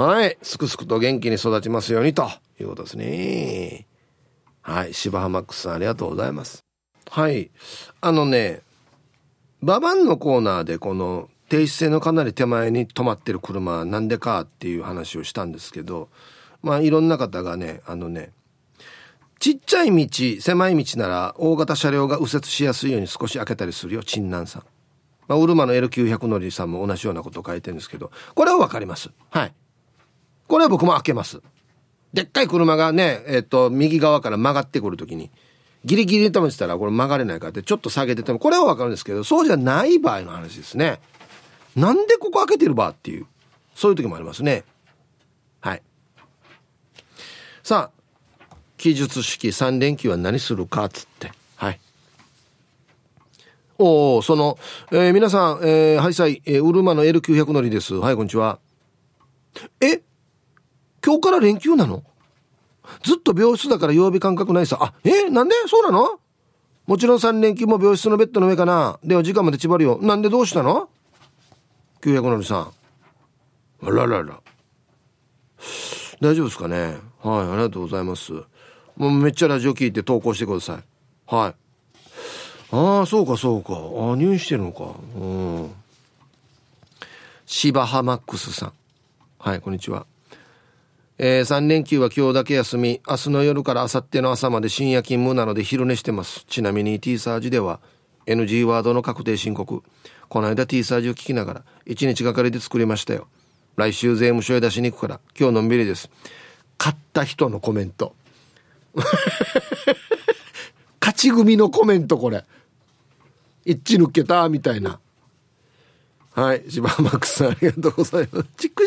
[0.00, 0.04] ん。
[0.04, 0.38] はい。
[0.42, 2.28] すくすくと元気に育ちますようにと
[2.60, 3.86] いうことですね。
[4.62, 4.94] はい。
[4.94, 6.64] 芝浜マックスさんありがとうございます。
[7.10, 7.50] はい。
[8.00, 8.62] あのね、
[9.62, 16.08] ババンのコーナーでこの停止線のかなり手前に止まってる車なんでかっていう話をしたんですけど、
[16.62, 18.32] まあいろんな方がね、あのね、
[19.38, 24.62] ちっちゃい道、狭い道なら大型車両が右折しやすいように少し開けたりするよ、陳南さん。
[25.28, 29.10] まあ、ウルマの L900 乗りさんも同じようなことを書いてるんですけど、これはわかります。
[29.30, 29.54] はい。
[30.46, 31.40] これは僕も開けます。
[32.12, 35.30] でっかい車がね、えっ、ー、と、右側から曲がってくるときに、
[35.84, 41.00] ギリギリで止めてたらこれ曲がれないからってちょっと下げてても、これはわかるんですけど、そうじゃない場合の話ですね。
[41.76, 43.26] なんでここ開けてるばっていう、
[43.74, 44.64] そういう時もありますね。
[45.60, 45.82] はい。
[47.62, 48.44] さあ、
[48.76, 51.32] 記述式3連休は何するかっつって。
[51.56, 51.80] はい。
[53.78, 54.58] おおその、
[54.92, 57.94] えー、皆さん、えー、ハイサイ、えー、ウルマの L900 乗りです。
[57.94, 58.60] はい、こんにちは。
[59.80, 60.02] え？
[61.04, 62.02] 今日から連休なの？
[63.02, 64.78] ずっと病室だから曜日感覚ないさ。
[64.80, 65.28] あ、え？
[65.28, 65.54] なんで？
[65.66, 66.20] そうなの？
[66.86, 68.98] もちろん3連休も病室のベッドの上かな。
[69.02, 69.98] では時間まで縛るよ。
[70.00, 70.88] なんでどうしたの
[72.02, 72.72] ?900 乗りさん。
[73.86, 74.40] あららら。
[76.20, 76.98] 大丈夫ですかね？
[77.22, 78.32] はい、ありがとうございます。
[78.96, 80.84] もうめっちゃラジオ聞いて投稿してください。
[81.26, 81.63] はい。
[82.76, 83.74] ああ、そうかそうか。
[83.74, 84.96] ああ、入院してるのか。
[85.16, 85.70] うん。
[87.46, 88.72] 芝浜マックスさん。
[89.38, 90.06] はい、こんにちは。
[91.16, 96.46] えー、3連休は今日だけ休み、明日の夜から明後日の朝まで深夜勤務なので昼寝してます。
[96.48, 97.78] ちなみに T サージでは
[98.26, 99.84] NG ワードの確定申告。
[100.28, 103.28] この間 T サージを聞きながら1日がかりで作りましたよ。
[103.76, 106.10] 来週税務署へ出しに行くから今日のんびりです。
[106.76, 108.16] 買った人のコメント。
[111.00, 112.44] 勝ち組のコメントこれ。
[113.64, 115.00] 一致抜けたみたいな。
[116.32, 116.64] はい。
[116.68, 118.48] 柴マックスさんありがとうございます。
[118.58, 118.84] 畜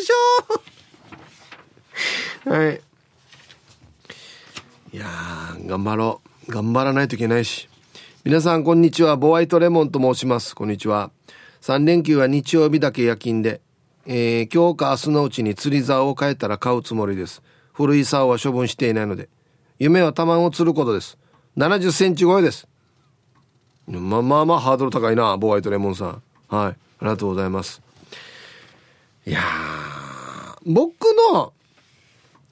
[2.43, 2.81] 生はい。
[4.93, 5.05] いや
[5.65, 6.51] 頑張ろう。
[6.51, 7.69] 頑張らないといけないし。
[8.23, 9.15] 皆さん、こんにちは。
[9.15, 10.55] ボワイトレモンと申します。
[10.55, 11.11] こんにちは。
[11.61, 13.61] 3連休は日曜日だけ夜勤で、
[14.05, 17.41] えー、今日か明日のうちに釣り竿を変えたら買うつもりです。
[17.73, 19.29] 古い竿は処分していないので、
[19.79, 21.17] 夢は卵を釣ることです。
[21.57, 22.67] 70センチ超えです。
[23.88, 26.21] まあまあまあハードル高いな、ボーワイトレモンさん。
[26.50, 26.71] はい。
[26.71, 27.82] ありがとうございます。
[29.26, 29.41] いや
[30.65, 31.54] 僕の、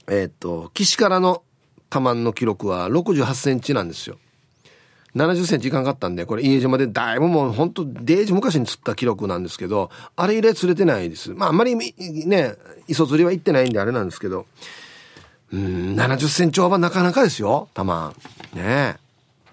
[0.10, 1.44] えっ、と、岸からの
[1.90, 4.18] カマンの記録は68センチなんですよ。
[5.16, 11.34] 70センチいかんかったんで、これ家島でだいぶもう本当デージ昔に釣った記録なんですけど、あれ以来釣れてないです。
[11.34, 12.56] まああんまりね、
[12.88, 14.46] 磯釣りは行ってないんであれなんですけど、
[15.54, 18.14] うん、70センチオーバーなかなかですよ、たま。
[18.54, 18.98] ね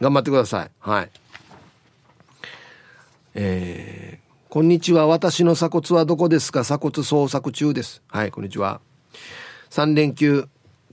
[0.00, 0.70] 頑張ってください。
[0.80, 1.10] はい。
[3.34, 5.06] えー、こんにちは。
[5.06, 6.62] 私の鎖骨はどこですか？
[6.64, 8.02] 鎖骨捜索中です。
[8.08, 8.80] はい、こんにちは。
[9.70, 10.48] 3連休、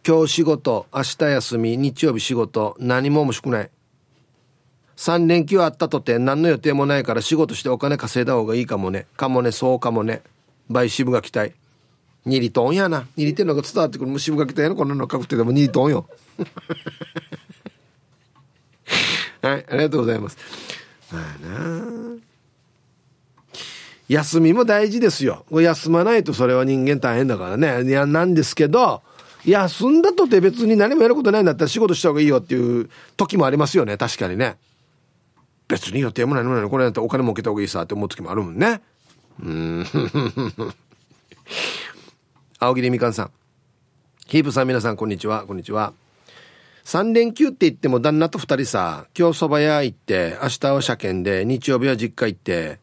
[0.08, 3.69] 今日仕事、明日休み、日曜日仕事、何も面白くない。
[4.95, 9.06] 3連休あったとて何の予定もないから仕事してお金稼いだ方がいいかもね。
[9.17, 10.21] かもね、そうかもね。
[10.69, 11.54] 倍支部が期待。
[12.25, 13.08] 2リトンやな。
[13.17, 14.19] 2リトンのが伝わってくる。
[14.19, 14.75] 支部が期待やな。
[14.75, 16.08] こんなの確定でも2リトンよ。
[19.41, 20.38] はい、ありがとうございます。
[21.12, 22.28] まあな
[24.09, 25.45] 休みも大事ですよ。
[25.51, 27.87] 休まないとそれは人間大変だからね。
[27.87, 29.03] いや、なんですけど、
[29.45, 33.97] 休んだとて別に何もやることないんだったら仕事した方がいいよっていう時もありますよね。
[33.97, 34.57] 確かにね。
[35.67, 38.81] 別に予定もないのこれだってお金儲けた方がいいさって思う時もあるもんね。
[39.41, 39.85] うん。
[42.57, 43.31] 青桐みかんさん。
[44.25, 45.45] ヒープさん皆さんこんにちは。
[45.45, 45.93] こんにちは。
[46.85, 52.79] 3連休って言っても旦那と2人さ、今日蕎麦屋行って、明日は車検で、日曜日は実家行って、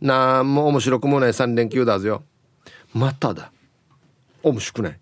[0.00, 2.22] なんも面白くもない3連休だぞよ。
[2.92, 3.52] まただ。
[4.42, 4.98] 面白くない。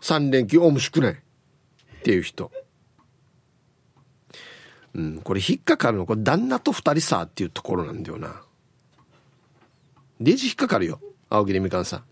[0.00, 1.12] 3連休面白くない。
[1.12, 1.16] っ
[2.02, 2.50] ていう人。
[4.94, 8.42] うん、これ引っかかるの、これ旦那と2人さっていうところなんだよな。
[10.20, 11.00] デジ引っかかるよ。
[11.28, 12.04] 青桐みかんさん。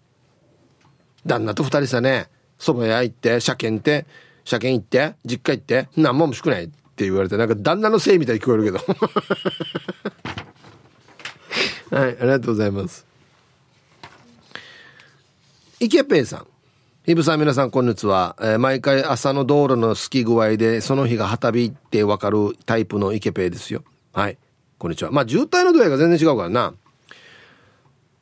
[1.27, 4.07] 旦那と2人さね、蕎麦屋行って、車検って、
[4.44, 8.79] 車検行って、実家行って、なんも面白くないって言われて、なんか旦那のせいみたいに聞こえるけど。
[11.90, 13.07] はい、ありがとうございます。
[15.81, 16.46] イケペイさん。
[17.07, 23.83] イブさん皆さんこんにちは、えー、毎回朝の道路の好き具合でその日が旗火ってわかるタイプのイケペイですよ。
[24.12, 24.37] はい。
[24.77, 25.11] こんにちは。
[25.11, 26.74] まあ渋滞の度合いが全然違うからな。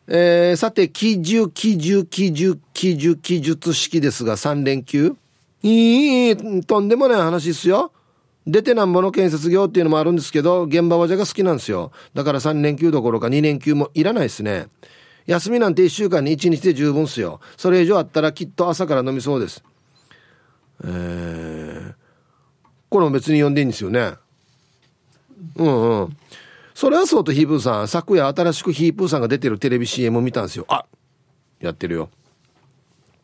[0.07, 5.17] えー、さて、記述、記述、記述、記述、記述式ですが3連休？
[5.65, 7.91] いい、とんでもない話ですよ。
[8.47, 11.91] 出てなんぼの建設業っていうのもあるんですけど、現場はじゃが好きなんですよ。
[12.15, 14.69] だから3連休どころか2連休もいらないですね。
[15.27, 17.41] 休みなんて1週間に1日で十分っすよ。
[17.57, 19.65] それ以上あったらきっと朝から飲みそうです。
[20.85, 21.95] えー、
[22.89, 24.13] これも別に呼んでいいんですよね。
[25.57, 26.17] うんうん。
[26.75, 30.67] それはそうとヒープーさん、昨夜新しくヒープーさんが出てるテレビ CM を見たんですよ。
[30.69, 30.85] あ
[31.61, 32.11] やってるよ。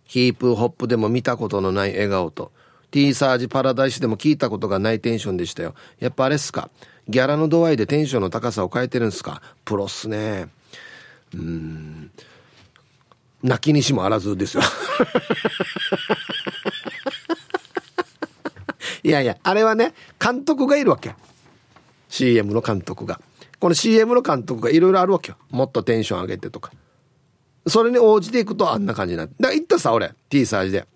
[0.05, 2.51] ヒープーホップでも見たことのない笑顔と、
[2.93, 5.75] T サージパラダイスでも聞いたことがないテンションでしたよ。
[5.99, 6.71] やっぱあれっすか？
[7.09, 9.43] ギャラの度合いでテンションの高さを変えてるんすか？
[9.65, 10.49] プロっすね。
[11.35, 12.11] うん。
[13.43, 14.63] 泣きにしもあらずですよ。
[19.03, 21.17] いやいや、あれはね、監督がいるわけ。
[22.09, 23.21] CM の監督が。
[23.59, 25.39] この CM の監督がいろいろあるわけよ。
[25.51, 26.71] もっとテンション上げてとか。
[27.67, 29.35] それに応じていくとあんな感じになって。
[29.41, 30.13] だから言ったさ、俺。
[30.29, 30.87] T サージで。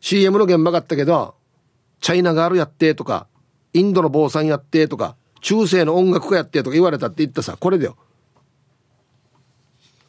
[0.00, 1.34] CM の現場があったけど、
[2.00, 3.26] チャイナガールやってとか、
[3.72, 7.96] インドの坊さんやってとか、中世の音楽家やってとか言われたって言ったさ、これだよ。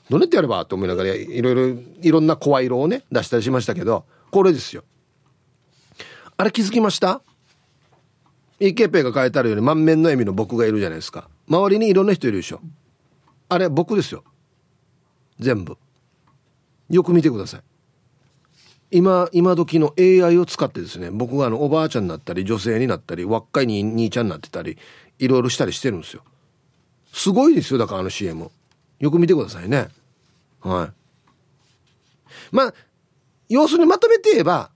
[0.10, 1.68] どうやってやればと思いながらいろいろ
[2.02, 4.84] いろんな声色をね出したりしましたけどこれですよ。
[6.36, 7.22] あれ気づきました？
[8.60, 11.30] イケペが書いてあるように満面の笑みの僕がいるじゃないですか。
[11.48, 12.60] 周りにいろんな人いるでしょ。
[13.50, 14.24] あれ僕ですよ。
[15.38, 15.78] 全部。
[16.90, 17.62] よく見てください。
[18.92, 24.78] 今今時の AI を使ってですね僕があのおばあちゃんになったり女性になったり若いに兄ちゃんになってたり
[25.20, 26.24] いろいろしたりしてるんですよ。
[27.14, 28.50] すごいですよだからあの CM
[29.00, 29.90] よく見てくださいね。
[30.62, 30.92] はい。
[32.52, 32.74] まあ
[33.48, 34.72] 要するにまとめて言えば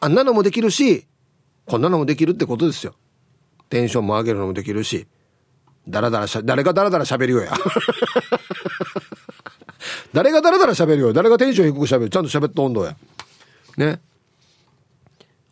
[0.00, 1.06] あんなのもできるし
[1.66, 2.94] こんなのもできるってことですよ。
[3.68, 5.06] テンションも上げるのもできるし
[5.88, 7.52] だらだらしゃ誰がだらだら喋るよや。
[10.12, 11.12] 誰がだらだら喋るよ。
[11.12, 12.10] 誰がテンション低く喋る。
[12.10, 12.96] ちゃんと喋った温度や。
[13.80, 14.00] ね。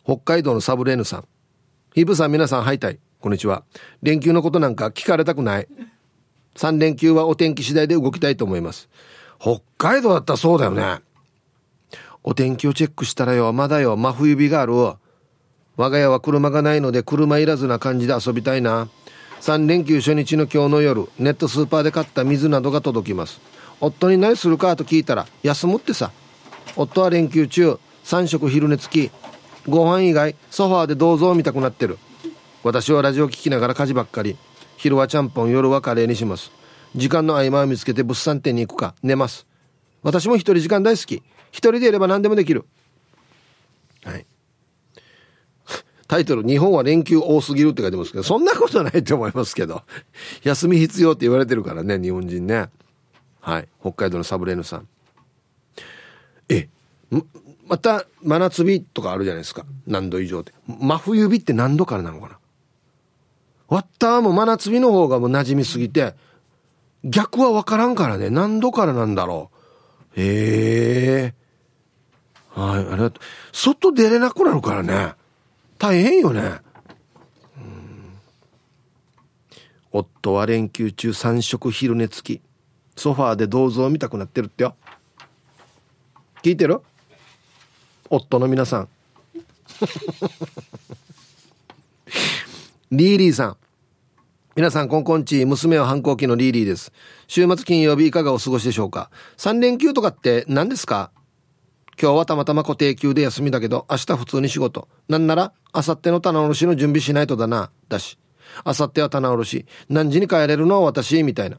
[0.05, 1.27] 北海道のサブレーヌさん。
[1.93, 2.99] ヒブさん皆さんハイタイ。
[3.19, 3.63] こんにちは。
[4.03, 5.67] 連休のことなんか聞かれたくない。
[6.55, 8.87] 3連休はお天気次第で動きたいと思います。
[9.39, 10.99] 北海道だったらそうだよね。
[12.23, 13.51] お天気をチェックしたらよ。
[13.51, 13.97] まだよ。
[13.97, 14.73] 真冬日がある。
[14.73, 18.89] 我が家は車がないので車いらずな感じで遊びたいな。
[19.41, 23.39] 3連休初日の今日の夜ネットスーパーで買った水などが届きます。
[23.79, 26.11] 夫に何するかと聞いたら休むってさ。
[26.75, 29.11] 夫は連休中3食昼寝付き
[29.69, 31.99] ご飯以外ソファーで銅像を見たくなってる。
[32.63, 34.35] 私はラジオ聞きながら家事ばっかり。
[34.77, 36.51] 昼はちゃんぽん夜はカレーにします。
[36.95, 38.95] 時間の合間を見つけて物産展に行くか。
[39.03, 39.45] 寝ます。
[40.01, 41.21] 私も一人時間大好き。
[41.51, 42.65] 一人でいれば何でもできる。
[44.03, 44.25] はい。
[46.07, 49.83] タイトル「日本は連休多すぎる」って書いてますけどそんなことないと思いますけど。
[50.41, 52.69] 休み必要って言われてるからね日本人ね。
[53.39, 53.67] はい。
[53.81, 54.87] 北海道のサブレーヌさん。
[56.49, 56.69] え
[57.69, 59.63] また真夏日とかあるじゃないですか。
[59.85, 62.39] 何度以上で真冬日って何度からなのかな。
[63.67, 66.15] わったもう真夏日の方がもう馴染みすぎて
[67.03, 68.31] 逆は分からんからね。
[68.31, 69.51] 何度からなんだろ
[70.17, 70.19] う。
[70.19, 71.33] へえ。
[72.49, 73.23] はいありがとう。
[73.53, 75.13] 外出れなくなるからね。
[75.77, 76.61] 大変よね。
[79.91, 82.41] 夫は連休中3食昼寝付き。
[82.95, 84.75] ソファーで銅像を見たくなってるってよ。
[86.41, 86.81] 聞いてる？
[88.09, 88.89] 夫の皆さん
[92.91, 93.57] リーリーさん
[94.55, 96.91] 皆さん、こんこんち、娘は反抗期のリーリーです。
[97.27, 101.11] 週末金曜日いかがお過ごしでしょうか ?3 連休とかって何ですか？
[102.01, 104.89] 今日はたまたま固定休で休みだけど、明日普通に仕事。
[105.07, 107.71] なんなら、明後日の棚卸しの準備しないとだな。
[107.87, 108.17] だし。
[108.65, 109.65] 明後日は棚卸し。
[109.87, 110.83] 何時に帰れるの？
[110.83, 111.57] 私みたいな。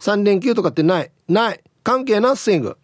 [0.00, 1.12] 3連休とかってない。
[1.28, 1.62] ない。
[1.84, 2.76] 関係なっスイング。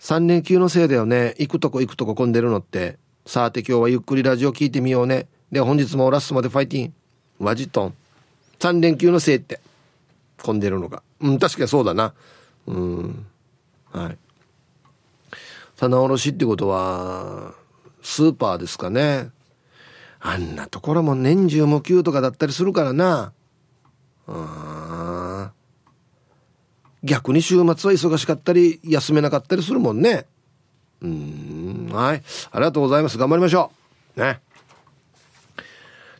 [0.00, 1.34] 3連休のせいだよね。
[1.38, 2.98] 行くとこ行くとこ混んでるのって。
[3.26, 5.26] さて今日はゆっくりラジオ聞いてみようね。
[5.50, 6.94] で、本日もラストまでファイティン。
[7.38, 7.94] ワジトン。
[8.58, 9.60] 3連休のせいって。
[10.42, 11.02] 混んでるのが。
[11.20, 12.14] うん、確かにそうだな。
[12.66, 13.26] うん。
[13.92, 14.18] はい。
[15.76, 17.54] 棚卸しってことは、
[18.02, 19.30] スーパーですかね。
[20.20, 23.32] あんなところも年中無休とかだったりするからな。
[24.26, 25.27] あ
[27.02, 30.26] 逆に週末は忙しかったり、休めなかったりするもんね。
[31.00, 32.22] うん、はい。
[32.50, 33.18] ありがとうございます。
[33.18, 33.70] 頑張りましょ
[34.16, 34.20] う。
[34.20, 34.40] ね。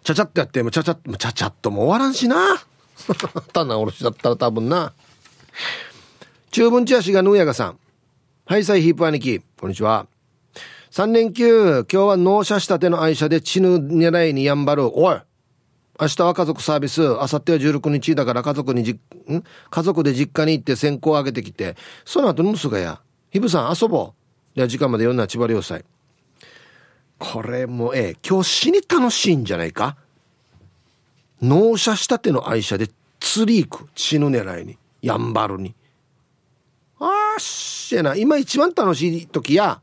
[0.05, 2.37] ちゃちゃっとやって、もちゃちゃっと、ちゃちゃっとも終わらんしな。
[3.53, 4.93] 棚卸しだったら多分な。
[6.51, 7.79] 中文チアシがヌーヤガさん。
[8.49, 10.07] はいさいヒープ兄貴こんにちは
[10.91, 15.19] 3連休今日は納車したての愛車で血ぬ狙いにやんばるおい
[16.01, 19.43] 明日は家族サービス、明後日は16日だから家族にじ、ん？
[19.69, 21.75] 家族で実家に行って先行あげてきて、
[22.05, 24.57] その後ぬすがや、ひぶさん遊ぼう。
[24.57, 25.85] では時間まで読んだ千葉良斎。
[27.19, 29.97] これもええ、今日死に楽しいんじゃないか？
[31.43, 32.89] 納車したての愛車で
[33.19, 33.89] 釣り行く。
[33.97, 34.79] 死ぬ狙いに。
[35.03, 35.75] やんばるに。
[37.01, 38.15] あーしやな。
[38.15, 39.81] 今一番楽しい時や、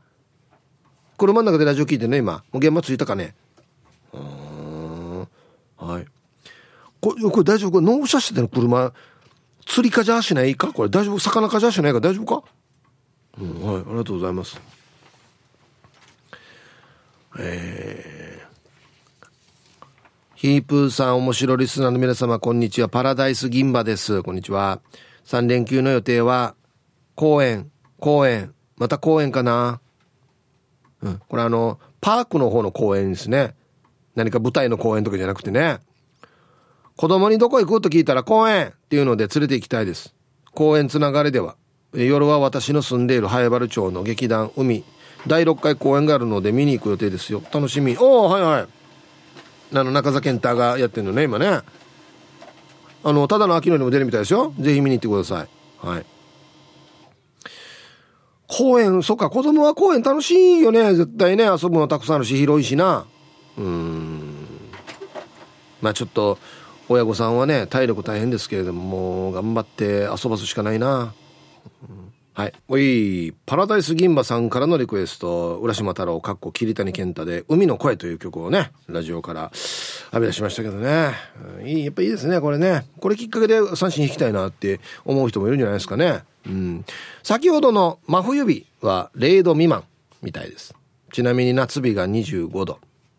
[1.18, 2.42] 車の中でラジオ聞いてね、今。
[2.52, 3.34] もう現場着いたかね。
[4.14, 4.45] うん
[5.86, 6.06] はい。
[7.00, 7.70] これこれ大丈夫？
[7.70, 8.92] これ納車しての車
[9.64, 10.72] 釣りかじゃしないか？
[10.72, 11.18] これ大丈夫？
[11.20, 12.00] 魚かじゃしないか？
[12.00, 12.48] 大丈夫か？
[13.40, 13.76] うんはい。
[13.76, 14.60] ありがとうございます。
[17.38, 19.26] えー、
[20.34, 22.88] ヒープーさん面白リスナーの皆様こんにちは。
[22.88, 24.22] パラダイス銀馬です。
[24.22, 24.80] こんにちは。
[25.26, 26.54] 3連休の予定は
[27.14, 27.70] 公園
[28.00, 28.54] 公園。
[28.76, 29.80] また公園かな？
[31.02, 31.20] うん。
[31.28, 33.54] これあのパークの方の公園ですね。
[34.16, 35.78] 何か舞台の公園とかじゃなくてね。
[36.96, 37.80] 子供にどこ行く？
[37.82, 40.14] と聞いたら公園っていうので連れて行きたいです。
[40.52, 41.56] 公園つながりでは、
[41.92, 44.82] 夜は私の住んでいる早原町の劇団海、
[45.26, 47.42] 第6回公演があるので見に行く予定ですよ。
[47.52, 47.96] 楽しみ。
[47.98, 48.66] おおはいはい。
[49.74, 51.60] あの、中澤健太がやってるのね、今ね。
[53.04, 54.54] あの、ただの秋のにも出るみたいですよ。
[54.58, 55.48] ぜひ見に行ってください。
[55.86, 56.06] はい。
[58.48, 60.94] 公園、そっか、子供は公園楽しいよね。
[60.94, 63.04] 絶対ね、遊ぶのたくさんあるし、広いしな。
[63.58, 64.46] うん。
[65.80, 66.38] まあちょっと
[66.88, 71.12] 親御さんはね体力大変ですけれどももう頑張って遊ばすしかないな、
[71.88, 72.52] うん、はい。
[72.68, 79.50] おいパラダイス銀馬さんからのリクエスト浦島太郎かっこ桐谷健太で「海の声」という曲をねラジオから
[80.12, 81.12] 浴び出しましたけどね、
[81.60, 82.86] うんいいやっぱいいですねこれね。
[83.00, 86.22] これきっかけで三振引きたいなって思う人もいるんじゃないですかね。
[86.46, 86.84] うん。
[87.22, 89.84] 先ほどの真冬日は0度未満
[90.22, 90.74] みたいです。
[91.12, 92.78] ちなみに夏日が25度。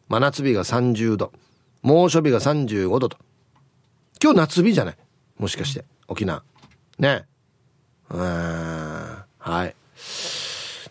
[0.09, 1.33] 真夏日が30度。
[1.81, 3.17] 猛暑日が35度と。
[4.23, 4.97] 今日夏日じゃない？
[5.37, 5.85] もしかして。
[6.07, 6.43] 沖縄。
[6.97, 7.25] ね。
[8.09, 8.19] うん。
[9.37, 9.75] はい。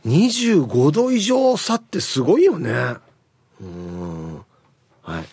[0.07, 2.97] 25度以上差ってすごいよね。
[3.61, 4.45] うん。
[5.03, 5.25] はい。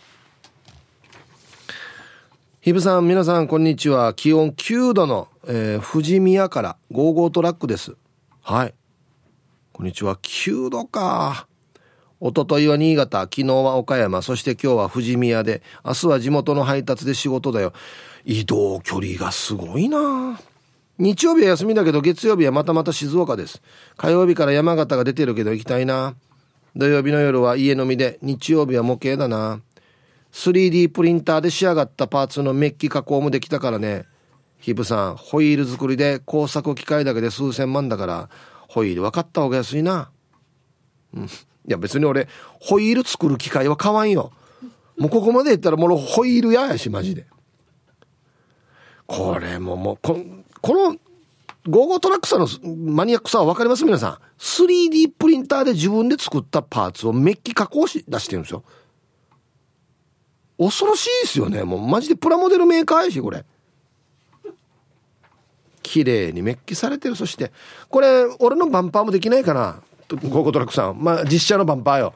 [2.62, 4.14] ひぶさん、皆さん、こんにちは。
[4.14, 7.98] 気温9度の、えー、富士宮からゴーゴートラックです。
[8.42, 8.74] はい。
[9.74, 10.16] こんにちは。
[10.16, 11.48] 9度か。
[12.26, 17.74] おとといは新潟、昨日は岡山、そして今日は富士宮で、明日は地元の配達で仕事だよ。
[18.24, 20.40] 移動距離がすごいな
[20.98, 23.62] 日曜日は休みだけど月曜日はまたまた静岡です。
[23.98, 26.16] 火曜日から山形が出てるけど行きたいな。
[26.78, 29.60] 土曜日の夜は家飲みで、日曜日は模型だな。
[30.32, 34.06] 3D プリンターで仕上がったパーツのメッキ加工もできたからね。
[34.60, 38.30] ヒブさん、ホイール作りで工作機械だけで数千万だから、
[38.70, 40.10] ホイール分かった方が安いな。
[41.14, 41.28] うん。
[41.68, 42.28] いや別に俺、
[42.60, 44.32] ホイール作る機械は買わんよ。
[44.98, 47.26] もうここまで行ったらもうホイールややし、マジで。
[49.08, 50.18] これももう、こ
[50.62, 50.98] この、
[51.66, 52.48] ゴーゴートラックさんの
[52.94, 53.86] マニアックさは分かります？
[53.86, 54.18] 皆さん。
[54.38, 58.64] 3D プリンターで自分で作ったパーツをメッキ加工し出してるんですよ。
[60.58, 61.64] 恐ろしいですよね。
[61.64, 63.46] もうマジでプラモデルメーカーやし、これ。
[65.82, 67.16] 綺麗にメッキされてる。
[67.16, 67.54] そして、
[67.90, 69.82] これ、俺のバンパーもできないかな。
[70.16, 71.04] ゴーゴトラックさん。
[71.04, 72.14] まあ、実写のバンパーよ。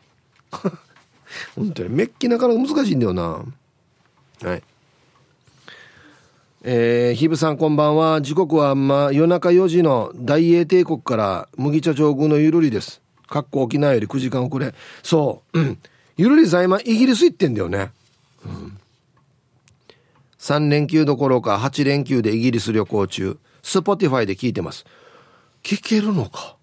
[1.56, 3.44] 本当に、メッキなかなか難しいんだよな。
[4.44, 4.64] はい。
[6.64, 8.22] えー、ひぶさんこんばんは。
[8.22, 13.02] 時刻はまあ夜中4時の大英帝国から麦茶上空のゆるりです。
[13.28, 14.74] かっこ沖縄より9時間遅れ。
[15.02, 15.60] そう。
[15.60, 15.78] うん。
[16.18, 17.92] ゆるりさん今イギリス行ってんだよね。
[18.46, 18.78] うん。
[20.40, 23.38] 3連休どころか8連休でイギリス旅行中。
[23.64, 24.86] スポティファイで聞いてます。
[25.64, 26.57] 聞けるのか？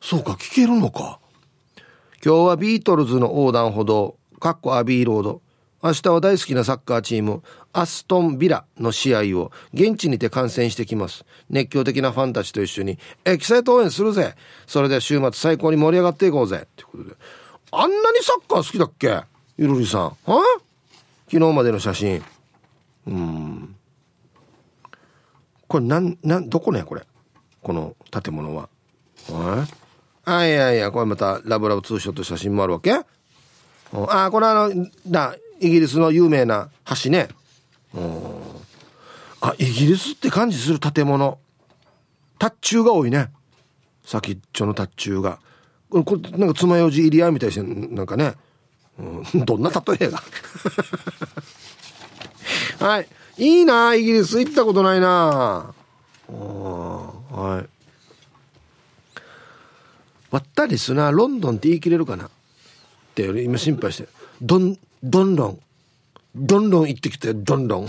[0.00, 1.18] そうか、聞けるのか。
[2.24, 5.42] 今日はビートルズの横断歩道、かっこアビーロード。
[5.82, 7.42] 明日は大好きなサッカーチーム、
[7.72, 11.24] アストンビラの試合を現地にて観戦してきます。
[11.50, 14.34] 熱狂的なファンたちと一緒に、エキサイト応援するぜ。
[14.66, 16.66] それでは週末最高に盛り上がっていこうぜ。
[16.76, 17.16] ということで。
[17.72, 19.22] あんなにサッカー好きだっけ？
[19.58, 20.02] ゆるりさん。
[20.24, 20.42] は？
[21.30, 22.22] 昨日までの写真。
[23.06, 23.76] うん。
[25.68, 27.02] これなん、なん、どこねこれ？
[27.62, 28.68] この建物は。
[29.30, 29.85] え？
[30.28, 32.92] あいやいやこれまたラブラブツーショット写真もあるわけ？
[33.92, 36.68] あこれあのだイギリスの有名な
[37.02, 37.28] 橋ね。
[39.40, 41.38] あイギリスって感じする建物。
[42.38, 43.30] 達中が多いね。
[44.04, 45.38] 先っちょの達中が。
[45.90, 48.34] これなんか爪楊枝入り合いみたいしてなんかね、
[48.98, 50.20] うん、 どんな例えが。
[52.84, 53.08] はい。
[53.38, 54.40] いいなイギリス。
[54.40, 55.72] 行ったことないな。
[56.28, 57.75] はい。
[60.36, 62.30] わったりすな、ロンドンって言い切れるかなっ
[63.14, 64.08] て今心配して。
[64.42, 65.58] どん、どんどん。
[66.34, 67.88] どんどん行ってきて、どんどん。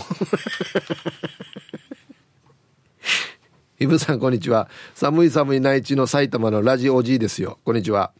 [3.80, 4.70] イブさん、こんにちは。
[4.96, 7.60] 寒い寒い内地の埼玉のラジオじいですよ。
[7.66, 8.12] こんにちは。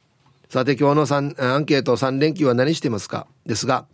[0.50, 3.86] さて、今日のアンケート3連休は何してますかですが、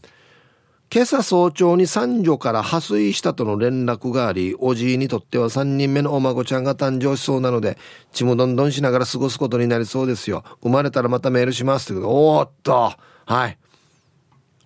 [0.93, 7.79] 今朝早朝に三女から破水したとの連絡があり、おじいにとっては3人目のお孫ちゃんが誕生しそうなので、
[8.11, 10.43] ちむどんどんしながら過ごすことになりそうですよ。
[10.61, 12.93] 生まれたらまたメールしますってことおーっと
[13.25, 13.57] はい。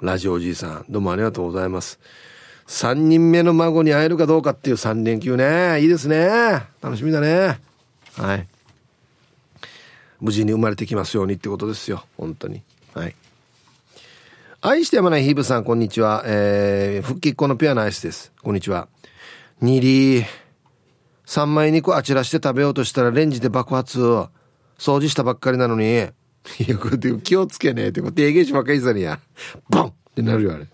[0.02, 1.98] ラジオおじいさん、どうもありがとうございます。
[2.68, 5.80] 3人目の孫に会えるかどうかっていう3連休ね。
[5.80, 6.28] いいですね。
[6.82, 7.58] 楽しみだね。
[8.18, 8.46] はい。
[10.20, 12.04] 無事に生まれてきますようにってことですよ。
[12.18, 12.64] 本当に。
[12.94, 13.16] はい。
[14.70, 16.24] 愛してやまないヒーブさん、こんにちは。
[16.26, 18.34] えー、復帰っ子のピュアなアイスです。
[18.44, 18.90] こんにちは。
[19.62, 20.26] にり
[21.26, 23.98] 3枚肉あちらして食べようとしたらレンジで爆発。
[24.02, 24.30] 掃
[25.00, 25.86] 除したばっかりなのに。
[25.86, 26.10] い
[26.68, 29.22] や、これ気をつけねえってこと、提言しばっかりさにや。
[29.70, 30.68] ボンってなるよ、あれ。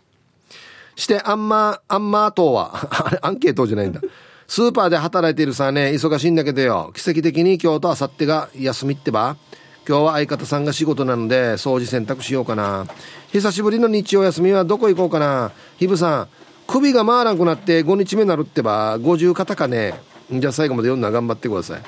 [0.96, 4.02] して、あんま、あんまとは、あれ、アンケートじゃないんだ。
[4.48, 6.91] スーパーで働いているさね、忙しいんだけどよ。
[6.96, 9.38] 奇跡的に今日と明後日が休みってば。
[9.86, 12.88] 今日は相方さんが仕事なので、掃除洗濯しようかな。
[13.31, 15.51] 久しぶりの日曜休みはどこ行こうかな。
[15.77, 16.27] ひぶさん、
[16.67, 19.99] 首が回らんくなって5日目なるってば、50肩かね。
[20.31, 21.81] じゃあ最後まで読んだら頑張ってください。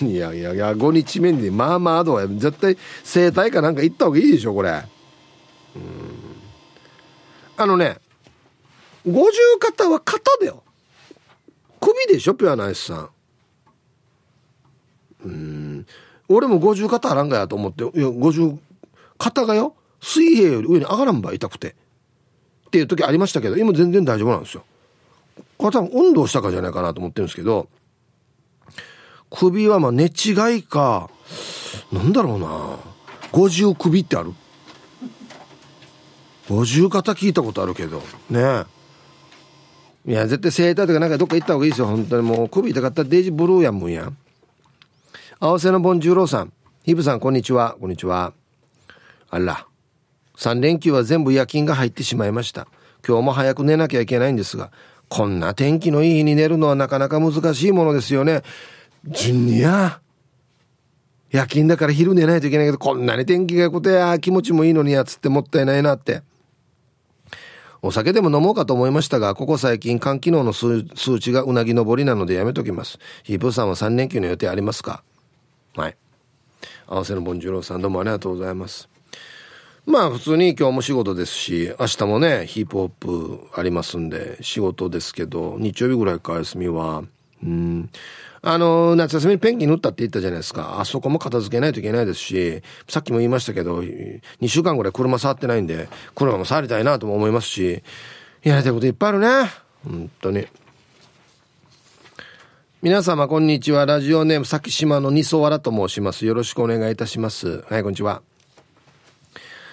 [0.06, 4.82] いやいやいや、5日目に、まあまあどうや絶対整体かなんか行った方がいいでしょ、これ。
[5.76, 6.26] うん
[7.58, 7.98] あのね、
[9.06, 10.62] 五十肩は肩だよ。
[11.80, 13.10] 首でしょ、ピュアナイスさん。
[15.24, 15.65] うん。
[16.28, 18.52] 俺も五十肩あらんがやと思って、いや、五十
[19.18, 21.74] 肩がよ、水平より上に上がらんば痛くて。
[22.66, 24.64] っていう時ありましたけど、今全然大丈夫なんですよ。
[25.56, 27.68] これ多分運動したかじゃないかなと思ってるんですけど、
[29.30, 31.10] 首はまあ寝違いか、
[31.92, 32.96] なんだろうな。
[33.32, 34.32] 五十首ってある
[36.48, 38.64] 五十肩聞いたことあるけどね
[40.06, 44.10] いや絶対整体とかなんかどっか行った方がいいですよ本当にもう首痛かったらデイジブルーやんもんや
[45.38, 46.52] 合わせのボンジューローさん。
[46.82, 47.76] ヒブさんこんにちは。
[47.78, 48.32] こんにちは。
[49.28, 49.66] あら。
[50.38, 52.66] 3連休は全部夜勤が入ってしまいました。
[53.06, 54.72] 今日も早く寝なきゃいけないんですが
[55.10, 58.44] こんな天気のいい日に寝るのはなかなか難しいものですよね。
[59.04, 60.00] ジュニア。
[61.30, 66.22] 夜勤だから昼寝ないといけないけどこんなに天気が良くてや気持ちもいいのにやつってもったいないなって。
[67.82, 70.82] お酒でも飲もうかと思いましたが、ここ最近肝機能の数
[71.20, 72.98] 値がうなぎ登りなのでやめときます。
[73.22, 75.04] ヒープさんは3連休の予定ありますか？
[75.76, 75.96] はい。
[76.86, 78.88] 合わせのボンジュローさんどうもありがとうございます。
[79.84, 87.02] まあ普通に今日も仕事ですし、明日もね、ヒップホップありますんで、仕事ですけど、日曜日ぐらいか休みは、
[87.42, 87.90] うん。
[88.40, 90.80] あの、夏休みにペンキ塗ったって言ったじゃないですか。
[90.80, 97.82] あそこも片付けないといけないですし、さっきも言いましたけど、2週間ぐらい車触ってないんで、車も触りたいなとも思いますし、
[98.42, 99.28] やりたいこといっぱいあるね。
[99.84, 100.46] 本当に。
[102.86, 103.84] 皆様、こんにちは。
[103.84, 106.24] ラジオネーム、先島の二層原と申します。
[106.24, 107.64] よろしくお願いいたします。
[107.68, 108.22] はい、こんにちは。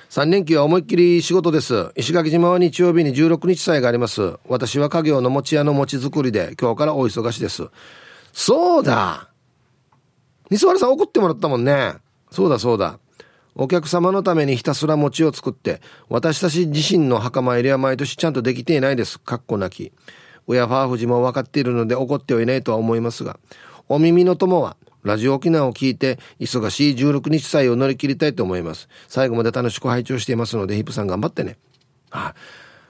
[0.09, 1.91] 3連休は思いっきり仕事です。
[1.95, 4.39] 石垣島は日曜日に16日祭があります。
[4.47, 7.69] 私は家業の餅屋の餅作りで、今日からお忙しです。
[8.31, 9.29] そうだ
[10.49, 11.93] 西原さん怒ってもらったもんね。
[12.31, 12.97] そうだそうだ。
[13.53, 19.19] お客様のためにひたすら餅を作って、私たち自身の墓参りは毎年ちゃんとできていないです。
[19.19, 19.91] かっこなき。
[20.47, 23.39] 親ファーフジも分かっているので怒ってはいないとは思いますが、
[23.89, 28.87] お耳の友は、ラジオ沖縄を聞いて、忙しい16日祭を乗り切りたいと思います。
[29.07, 31.57] 最後まで楽しく拝聴していますので、ヒップさん頑張ってね。
[32.09, 32.33] は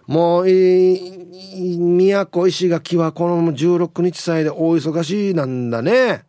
[0.07, 6.23] い、もう、えー、宮古石垣はこの16日祭で大忙しいなんだね。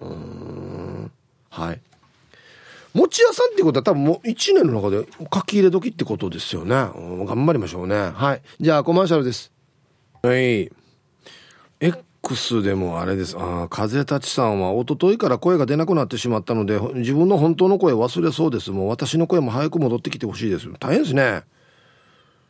[0.00, 1.10] うん。
[1.50, 1.80] はい。
[2.94, 6.74] 餅屋さんってことは多分もう1年の中で書き入れ時ってことですよね。
[6.74, 8.10] 頑張りましょうね。
[8.14, 8.42] はい。
[8.60, 9.51] じゃあコマーシャルです。
[10.22, 10.70] はい。
[11.80, 13.36] X でもあれです。
[13.36, 18.70] ああ、風立ちさんは一昨日から声が出なくなってしまったので、自分の本当の声忘れそうです。
[18.70, 20.68] もう私の声も早く戻ってきてほしいです。
[20.78, 21.42] 大変ですね。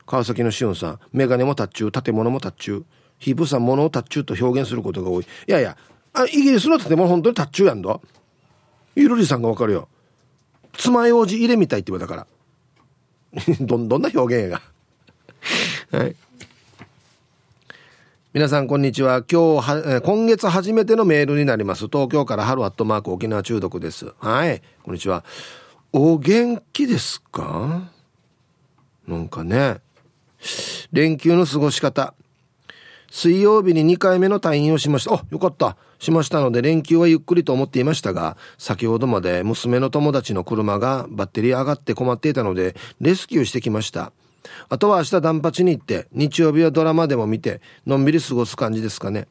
[0.05, 2.85] 川崎のしおんさん、メガネも達中、建物も達中。
[3.19, 5.25] ヒープさん、物を達中と表現することが多い。
[5.25, 5.79] いやいや、
[6.13, 7.99] あイギリスの建物本当に達中やんだ。
[8.95, 9.89] ゆるりさんがわかるよ。
[10.75, 12.27] 爪楊枝入れみたいって言われたか
[13.33, 13.57] ら。
[13.65, 14.61] ど、どんな表現や
[15.91, 15.99] が。
[15.99, 16.17] はい。
[18.35, 19.23] 皆さん、こんにちは。
[19.31, 21.89] 今日は、今月初めてのメールになります。
[21.89, 24.15] 東京から春アットマーク沖縄中毒です。
[24.21, 24.63] はい。
[24.83, 25.23] こんにちは。
[25.93, 27.91] お元気ですか？
[29.07, 29.81] なんかね。
[30.93, 32.15] 連休の過ごし方。
[33.11, 35.15] 水曜日に2回目の退院をしました。
[35.17, 35.77] あ、よかった。
[35.99, 44.11] しましたので連休はゆっくりと思っていましたが、先ほどまで娘の友達の車がバッテリー上がって困っていたので、レスキューしてきました。
[44.69, 49.29] あとは明日断髪に行って、日曜日はドラマでも見て、のんびり過ごす感じですかね。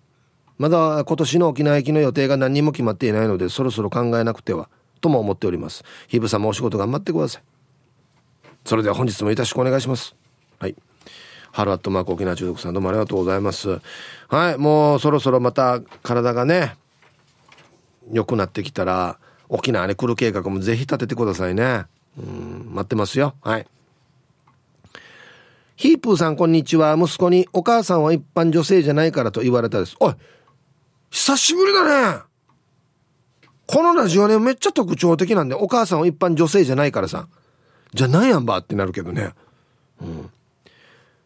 [0.58, 4.70] まだ今年の沖縄行きの予定が何にも決まっていないので、そろそろ考えなくては、
[5.02, 5.84] とも思っております。
[6.08, 7.44] ひぶさんもお仕事頑張ってください。
[8.66, 10.16] それでは本日もよろしくお願いします。
[10.60, 10.76] はい。
[11.52, 13.82] ハルアットマーク沖縄中毒さんどうもありがとうございます。
[14.30, 16.76] はい、もうそろそろまた体がね、
[18.12, 19.18] 良くなってきたら、
[19.50, 21.86] 沖縄に来る計画もぜひ立ててくださいね。
[22.18, 23.36] うん、待ってますよ。
[23.42, 23.68] はい。
[25.82, 26.96] ヒープーさんこんにちは。
[26.96, 29.96] 息子にお母さんは一般女性じゃないからと言われたです。
[30.00, 30.14] おい
[31.10, 32.22] 久しぶりだね
[33.66, 37.28] このラジオね、めっちゃ特徴的なんで、お母さんは一般女性じゃないからさ。
[37.96, 39.32] じゃないやんばってなるけどね。
[40.04, 40.30] うん。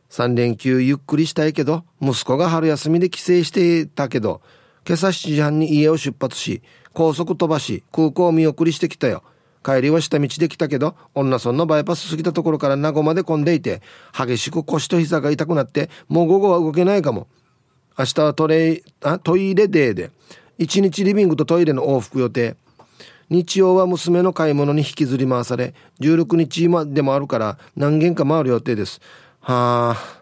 [0.10, 4.39] 3連休ゆっくりしたいけど、息子が春休みで帰省してたけど、
[4.88, 6.62] 今朝7時半に家を出発し、
[6.93, 9.22] 高速飛ばし、空港を見送りしてきたよ。
[9.66, 13.82] 帰りは下道で来たけど、女村のバイパス過ぎたところから名護まで混んでいて、
[14.16, 17.28] 激しく腰と膝が痛くなって、もう午後は動けないかも。
[17.97, 20.11] 明日はトレイ、あ、トイレデーで、
[20.59, 22.55] 1日リビングとトイレの往復予定。
[23.30, 29.01] 日曜は娘の買い物に引きずり回され、16日までもあるから何軒か回る予定です。
[29.39, 30.22] はあ、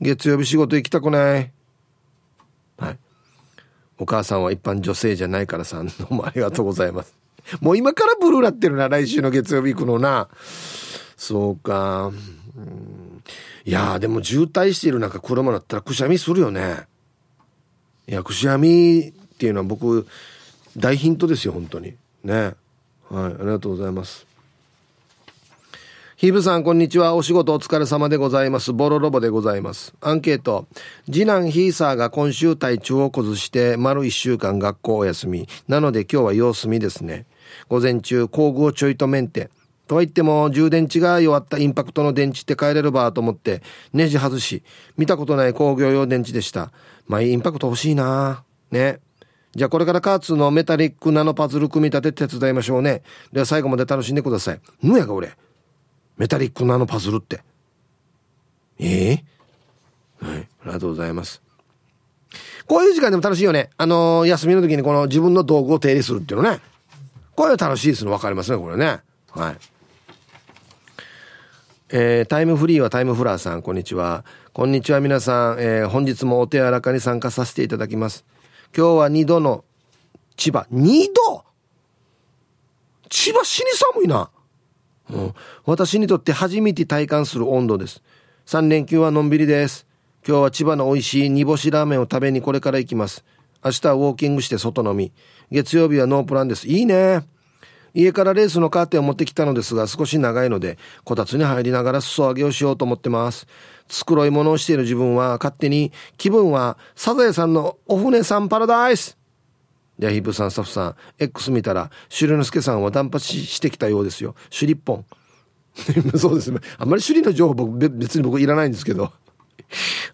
[0.00, 1.52] 月曜日仕事行きたくない。
[2.78, 2.98] はい。
[3.98, 7.21] お母さんは一般女性じゃないからさん、どうもありがとうございます。
[7.60, 10.28] もう今からブルーなってるな、来週の月曜日行くのな。
[11.16, 12.12] そうか。
[12.56, 13.22] うん、
[13.64, 16.86] いやでも渋滞している中車だったらくしゃみするよね。
[18.08, 20.06] いや、くしゃみっていうのは僕、
[20.76, 21.94] 大ヒントですよ、本当に。
[22.24, 22.54] ね。
[23.08, 24.26] はい、ありがとうございます。
[26.16, 27.14] ヒブさん、こんにちは。
[27.14, 28.72] お仕事お疲れ様でございます。
[28.72, 29.92] ボロロボでございます。
[30.00, 30.66] アンケート。
[31.06, 35.48] 次男ヒーサーが今週体調を崩して、丸一週間学校お休み。
[35.66, 37.26] なので今日は様子見ですね。
[37.68, 39.50] 午前中、工具をちょいとメンテ。
[39.86, 44.62] とは言っても、充電池が弱ったインパクトの電池って変えれるばと思って、ネジ外し、
[44.96, 46.72] 見たことない工業用電池でした。
[47.06, 49.00] まあ、インパクト欲しいなね。
[49.54, 53.02] じゃあこれからカーツのメタリックナノパズル組み立て手伝いましょうね。
[53.32, 54.60] では最後まで楽しんでください。
[54.82, 55.36] ぬやが俺。
[56.16, 57.42] メタリックのあのパズルって。
[58.78, 60.38] ええー、はい。
[60.38, 61.42] ありがとうございます。
[62.66, 63.68] こういう時間でも楽しいよね。
[63.76, 66.60] あのー、休みの時にこの自分の道具を手入れするっていうのね。
[67.34, 69.00] こういうの楽しいですの分かりますね、これね。
[69.30, 69.56] はい。
[71.94, 74.24] えー、タイムフリーはタイムフラーさん、こんにちは。
[74.52, 75.60] こんにちは、皆さん。
[75.60, 78.24] えー、本日もお手柔らかに参加させていただきます。
[78.76, 79.64] 今日は2度の
[80.36, 80.66] 千葉。
[80.72, 81.44] 2度？
[83.08, 84.30] 千葉死に寒いな。
[85.10, 85.34] うん、
[85.66, 88.02] 私にとって初めて体感する温度です。
[88.46, 89.86] 3連休はのんびりです。
[90.26, 93.24] 今日は千葉の美味しい煮干しラーメンを食べにこれから行きます。
[93.64, 95.12] 明日はウォーキングして外飲み。
[95.50, 96.66] 月曜日はノープランです。
[96.66, 97.26] いいね。
[97.94, 103.46] 家からレースのカーテンを持ってきたのですが少し長いので、こたつに入りながら裾上げをしようと思ってます。
[103.92, 109.18] 繕い物をしている自分は勝手に気分はサザエさんのお船さんパラダイス
[109.98, 115.04] でヒップさんスタッフさん X 見たら朱里之助さんは断髪してきたようですよ朱里っぽん
[116.18, 119.12] そうですねあんまり朱里の情報僕別に僕いらないんですけど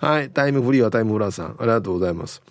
[0.00, 2.42] はいタイムフリーはタイムフラーさんありがとうございます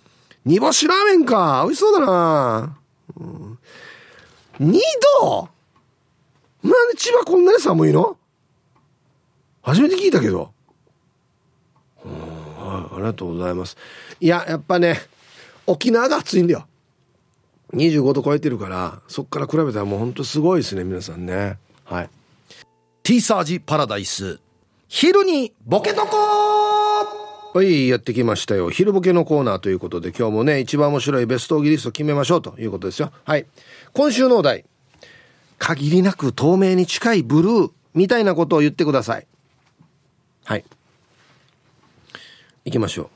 [0.48, 1.60] 煮干しラーメンか。
[1.66, 2.78] 美味しそうだな、
[3.20, 3.58] うん、
[4.60, 4.80] 2
[5.20, 5.50] 度？
[6.62, 8.16] なんで千葉こんなに寒いの？
[9.60, 10.50] 初めて聞いたけど。
[12.02, 13.76] ありがとうございます。
[14.20, 14.98] いややっぱね
[15.66, 16.66] 沖縄が暑いんだよ。
[17.74, 21.58] 25度超えてるからそっから比べたらもうほんとすごいですね皆さんね。
[21.84, 22.10] はい。
[23.02, 24.40] T サージパラダイス。
[24.88, 26.16] 昼にボケとこ
[27.58, 28.70] はいやってきましたよ。
[28.70, 33.10] 昼ボケのコーナーということで今日もね一番面白いベストオギリスト決めましょうということですよ。
[33.24, 33.46] はい。
[33.92, 34.64] 今週のお題。
[35.58, 39.26] 限りなく透明に近いブルーみたいなことを言ってください。
[40.44, 40.64] はい。
[42.64, 43.08] 行きましょう。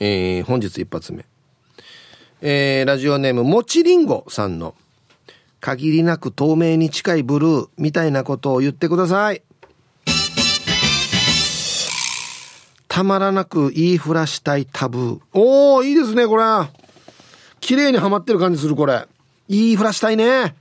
[0.00, 1.26] えー、本日一発目。
[2.40, 4.74] えー、ラジオネームもちりんごさんの
[5.60, 9.42] 限りなく透明に近いブルーみたいなことを言ってください。
[12.96, 15.20] たまらなく言いふらしたいタブー。
[15.34, 16.44] おーいいですねこれ。
[17.60, 19.06] 綺麗にはまってる感じするこれ。
[19.50, 20.56] 言いふらしたいね。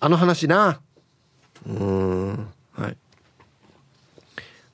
[0.00, 0.80] あの話な。
[1.64, 2.48] うん。
[2.72, 2.96] はい。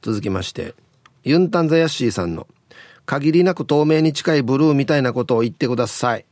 [0.01, 0.75] 続きまして。
[1.23, 2.47] ユンタンザヤッシーさんの
[3.05, 6.25] 「限りなく透明に近いブルーみたいなことを言ってください。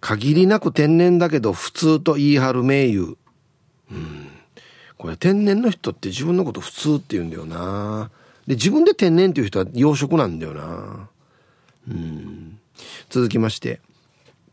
[0.00, 3.16] 限りなく天然だけど普通と言い張る名優。
[3.90, 4.31] うん。
[5.02, 8.12] これ天然の人って自分のこと普通って言うんだよな。
[8.46, 11.08] で、自分で天然っていう人は養殖なんだよな。
[11.88, 12.60] うん。
[13.10, 13.80] 続きまして、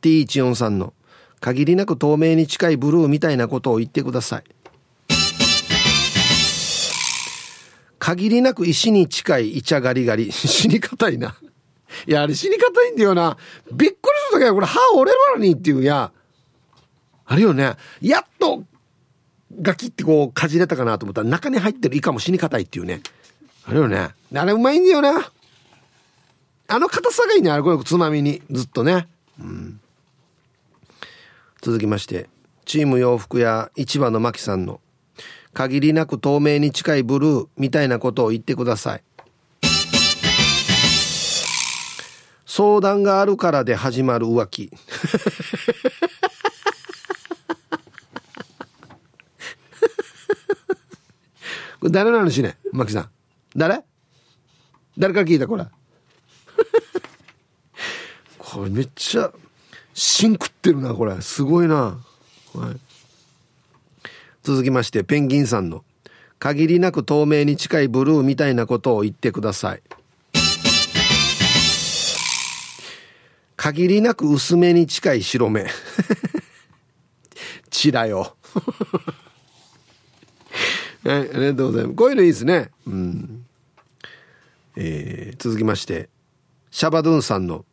[0.01, 0.95] T14 さんの、
[1.39, 4.43] 限りなく透明に近いブルーみたいなことを言ってください。
[7.99, 10.31] 限りなく石に近いイチャガリガリ。
[10.33, 11.35] 死に硬いな。
[12.07, 13.37] いや、あれ死に硬いんだよな。
[13.71, 13.97] びっくり
[14.31, 16.11] するときはこれ歯折れるのにっていうや。
[17.27, 17.75] あるよね。
[18.01, 18.63] やっと
[19.61, 23.01] ガキってこうかじれたかなと思ったら中に入ってるイカも死に硬いっていうね。
[23.65, 24.09] あれよね。
[24.33, 25.31] あれうまいんだよな。
[26.67, 27.51] あの硬さがいいね。
[27.51, 28.41] あれこれつまみに。
[28.51, 29.07] ずっとね。
[29.39, 29.79] うん。
[31.61, 32.29] 続きまして、
[32.65, 34.79] チーム洋服屋市場のマキさんの
[35.53, 39.03] 限りなく透明に近いブルーみたいなことを言ってください。
[42.45, 44.71] 相談があるからで始まる浮気。
[51.79, 53.09] これ誰の話ねマキさん？
[53.55, 53.83] 誰？
[54.97, 55.65] 誰から聞いたこれ。
[58.37, 59.31] これめっちゃ、
[59.93, 61.21] 芯食ってるな、これ。
[61.21, 61.75] すごいな。
[62.53, 62.79] はい。
[64.43, 65.85] 続きまして、ペンギンさんの、
[66.37, 69.81] 限りなく透明に近いブルーみたいなことを言ってください。
[73.55, 75.67] 限りなく薄めに近い白目。
[77.69, 78.35] チラよ。
[81.03, 81.95] はい、ありがとうございます。
[81.95, 82.71] こういうのいいですね。
[82.85, 83.45] うん。
[84.75, 86.09] えー、続きまして、
[86.71, 87.65] シャバドゥンさんの、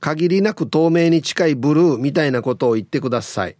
[0.00, 3.56] 限りなく透明に近いブルーみたいなことを言ってください。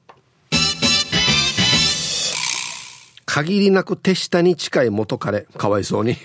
[3.24, 5.42] 限りなく手下に近い元彼。
[5.56, 6.16] かわいそうに。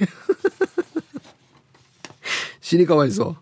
[2.62, 3.38] 死にかわいそう。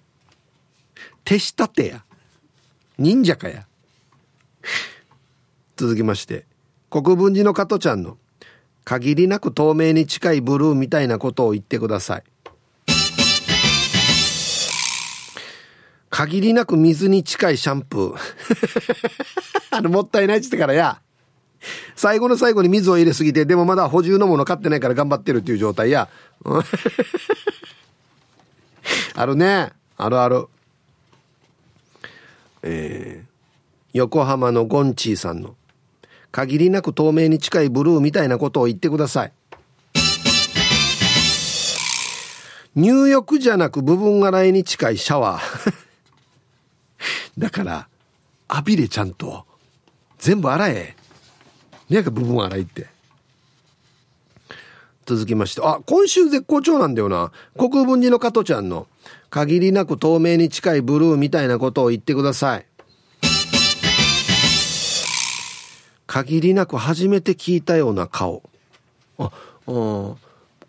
[1.23, 2.03] 手下ってや。
[2.97, 3.67] 忍者かや。
[5.75, 6.45] 続きまして、
[6.89, 8.17] 国分寺の加トちゃんの、
[8.87, 12.23] 限りなく透明に近いブルーみたいなことを言ってください。
[16.09, 18.17] 限りなく水に近いシャンプー。
[19.75, 21.01] あの、もったいないっつってからや。
[21.97, 26.07] 最後の最後に水を入れすぎて、でもまだ補充のもの買ってないから頑張ってるっていう状態や。
[29.15, 29.73] あるね。
[29.97, 30.47] あるある。
[32.63, 33.29] えー、
[33.91, 35.57] 横浜のゴンチーさんの、
[36.37, 39.33] 限りなく透明に近いブルーみたいなことを言ってください。
[42.75, 45.73] 入浴じゃなく部分洗いに近いシャワー。
[47.39, 47.87] だから、
[48.51, 49.45] 浴びれちゃんと、
[50.19, 50.95] 全部洗え。
[51.89, 52.85] ねえか部分洗いって。
[55.07, 57.31] 続きまして、あ、今週絶好調なんだよな。
[57.57, 58.85] 国分寺の加トちゃんの、
[59.31, 62.65] 限りなく透明に近いブルーみたいなことを言ってください。
[66.23, 68.41] 限りなく初めて聞いたような顔。
[69.19, 69.31] あ、あ
[69.67, 70.17] こ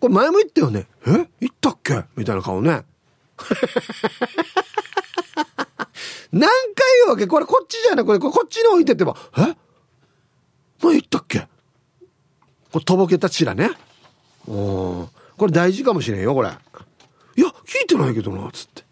[0.02, 0.86] れ前も言ったよね。
[1.06, 1.10] え？
[1.40, 2.04] 言ったっけ？
[2.16, 2.84] みたいな顔ね。
[6.30, 6.50] 何回
[7.06, 7.26] 言うわけ？
[7.26, 8.04] これこっちじゃない？
[8.04, 9.56] これこっちに置いてってば、え？
[10.82, 11.48] 何言ったっけ？
[12.70, 13.70] これとぼけたチラね。
[14.46, 15.08] うん。
[15.38, 16.50] これ大事かもしれんよ、これ。
[16.50, 18.84] いや、聞いてないけどな、つって。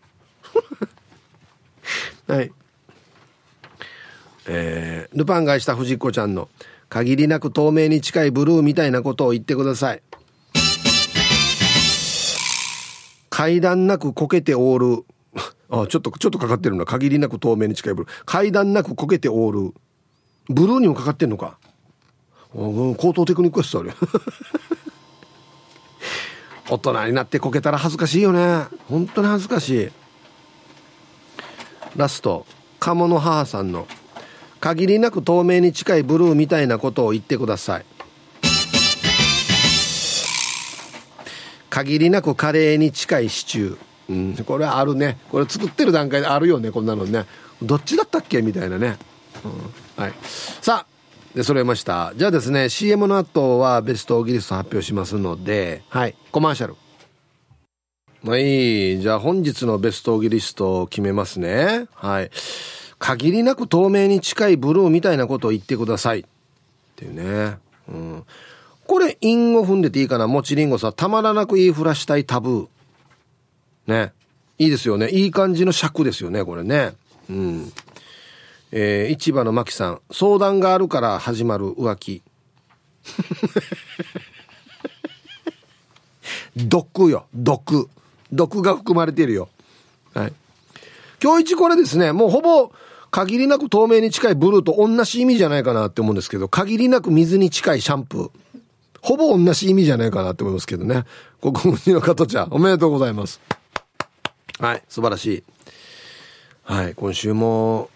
[2.32, 2.50] はい。
[4.48, 6.48] えー、ルパンがした藤子ちゃんの
[6.88, 10.02] 限りなく透明に近いブルーみたいなことを言ってください。
[13.28, 15.04] 階段なくこけてオール。
[15.68, 16.86] あ、ちょっと、ちょっとかかってるな。
[16.86, 18.12] 限りなく透明に近いブルー。
[18.24, 19.74] 階段なくこけてオール。
[20.48, 21.58] ブルーにもかかってんのか。
[22.52, 23.92] 高等テクニックやつある
[26.70, 29.90] 大人になってこけたら恥ずかしいよね本当に恥ずかしい
[31.96, 32.46] ラスト
[32.78, 33.86] 鴨の母さんの
[34.66, 37.84] 限りなく透明に近いブルーみたいなことを言ってください。
[41.70, 44.36] 限りなくカレーに近いシチュー。
[44.36, 45.18] うん、これはあるね。
[45.30, 47.26] これ作ってる段階であるよねこんなのね。
[47.62, 48.96] どっちだったっけみたいなね、
[49.44, 50.14] うん、はい。
[50.60, 50.86] さあ
[51.36, 52.12] で揃えました。
[52.16, 56.16] じゃあですね CM の後はベストギリスト発表しますのではい。
[56.32, 56.74] コマーシャル。
[58.24, 58.98] はい。
[58.98, 61.86] じゃあ本日のベストギリストを決めますね。
[61.94, 62.32] はい。
[63.06, 66.24] 限りなく透明に近いブルーみたいなことを言ってくださいっ
[66.96, 67.56] ていうね
[67.88, 68.24] うん
[68.86, 72.68] これ韻を踏んでていいかなもちりんごさたまらなく言いふらしたいタブー
[73.86, 74.12] ね。
[74.58, 75.08] いいですよね。
[75.10, 76.92] いい感じの尺ですよね、これね。
[77.30, 77.72] うん。
[78.72, 82.22] えー、市場のマキさん、相談があるから始まる浮気。
[86.56, 87.88] 毒よ、毒。
[88.32, 89.48] 毒が含まれてるよ。
[90.14, 90.32] はい。
[91.22, 92.72] 今日一これですね、もうほぼ
[93.16, 98.30] 限りなく透明に近いブルーと同じ意味じゃないかなって思うんですけど、限りなく水に近いシャンプー。
[99.00, 101.04] ほぼ同じ意味じゃないかなって思いますけどね。
[101.40, 103.40] 国分寺の加トちゃん、おめでとうございます。
[104.60, 105.44] はい、素晴らしい。
[106.64, 107.88] はい、今週も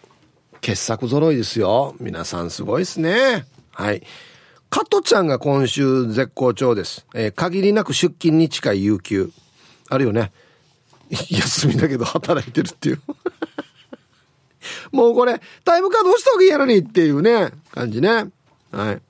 [0.63, 1.95] 傑作揃いですよ。
[2.01, 3.45] 皆さんすごいですね。
[3.73, 4.03] はい。
[4.71, 7.05] 加トちゃんが今週絶好調です。
[7.15, 9.31] えー、限りなく出勤に近い有給。
[9.91, 10.33] あるよね。
[11.29, 13.03] 休みだけど働いてるっていう
[14.93, 18.31] もうこれ、タイムカード押した方がいいやのにっていうね、感じね。
[18.71, 19.03] はい。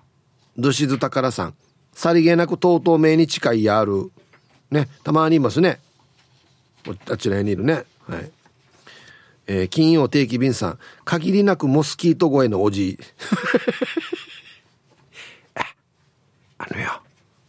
[0.56, 1.54] ドシズ宝さん。
[1.92, 4.10] さりげなくとうとう名に近いやる。
[4.70, 4.88] ね。
[5.04, 5.80] たまにいますね。
[7.08, 7.84] あちらにいるね。
[8.06, 8.30] はい。
[9.46, 10.78] えー、金曜定期便さん。
[11.04, 12.98] 限りなくモスキート声のおじい。
[16.58, 17.02] あのよ。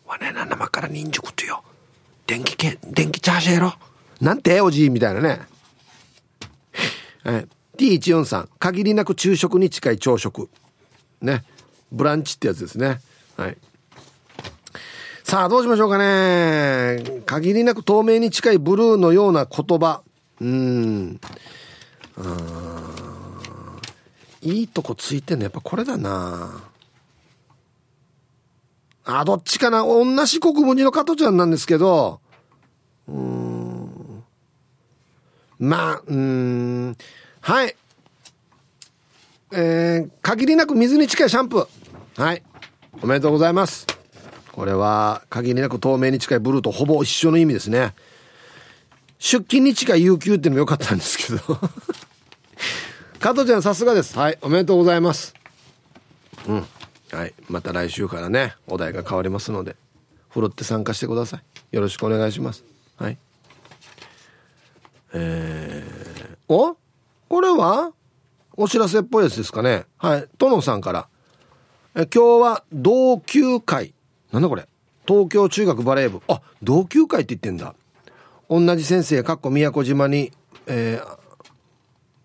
[0.06, 1.64] わねな生から忍熟とよ。
[2.26, 3.74] 電気け、電気チャージやろ。
[4.20, 5.42] なんておじいみたいなね。
[7.24, 7.48] はい。
[7.82, 10.50] T143 限りなく昼食に近い朝食。
[11.20, 11.44] ね。
[11.92, 13.00] ブランチってやつですね。
[13.38, 13.58] はい。
[15.24, 17.24] さあどうしましょうかね。
[17.26, 20.04] 限りなく透明に近いブルーのような言葉。
[20.40, 21.20] うん。
[24.44, 26.64] いいとこついてんのやっぱこれだな。
[29.06, 29.84] あどっちかな。
[29.84, 32.22] 同じ国分寺の加トちゃんなんですけど。
[33.08, 34.24] うん。
[35.58, 36.98] まあうん。
[37.42, 37.76] はい。
[39.52, 42.22] えー、限りなく水に近いシャンプー。
[42.22, 42.44] はい。
[43.02, 43.88] おめでとうございます。
[44.52, 47.94] これは、限りなく透明に近いブルーとほぼ一緒の意味ですね。
[49.18, 51.40] 出勤に近い有給ってのも良かったんですけど。
[53.20, 54.18] 加藤ちゃんさすがです。
[54.18, 54.38] はい。
[54.42, 55.34] おめでとうございます。
[56.48, 56.68] うん。
[57.12, 57.34] はい。
[57.50, 59.76] また来週からね、お題が変わりますので、
[60.30, 61.76] ふるって参加してください。
[61.76, 62.64] よろしくお願いします。
[62.98, 63.18] はい。
[65.14, 66.81] えー、お？
[67.32, 67.94] これは
[68.58, 69.86] お知らせっぽいやつですかね。
[69.98, 70.28] はい。
[70.38, 71.08] 殿さんから。
[71.96, 73.94] え今日は同級会。
[74.34, 74.68] なんだこれ。
[75.08, 76.22] 東京中学バレー部。
[76.28, 77.74] あ、同級会って言ってんだ。
[78.50, 80.34] 同じ先生、かっこ宮古島に、
[80.68, 81.00] え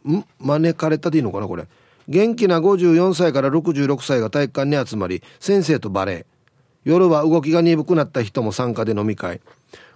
[0.05, 0.27] ー、ん？
[0.41, 1.69] 招かれたでいいのかなこれ。
[2.09, 6.25] 元気な54歳から66歳が体育館に集まり、先生とバレー。
[6.83, 9.41] 夜は動きが鈍くなった人も参加で飲み会。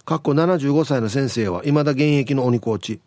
[0.03, 2.99] かっこ75歳の先生は未だ現役の鬼コーチ。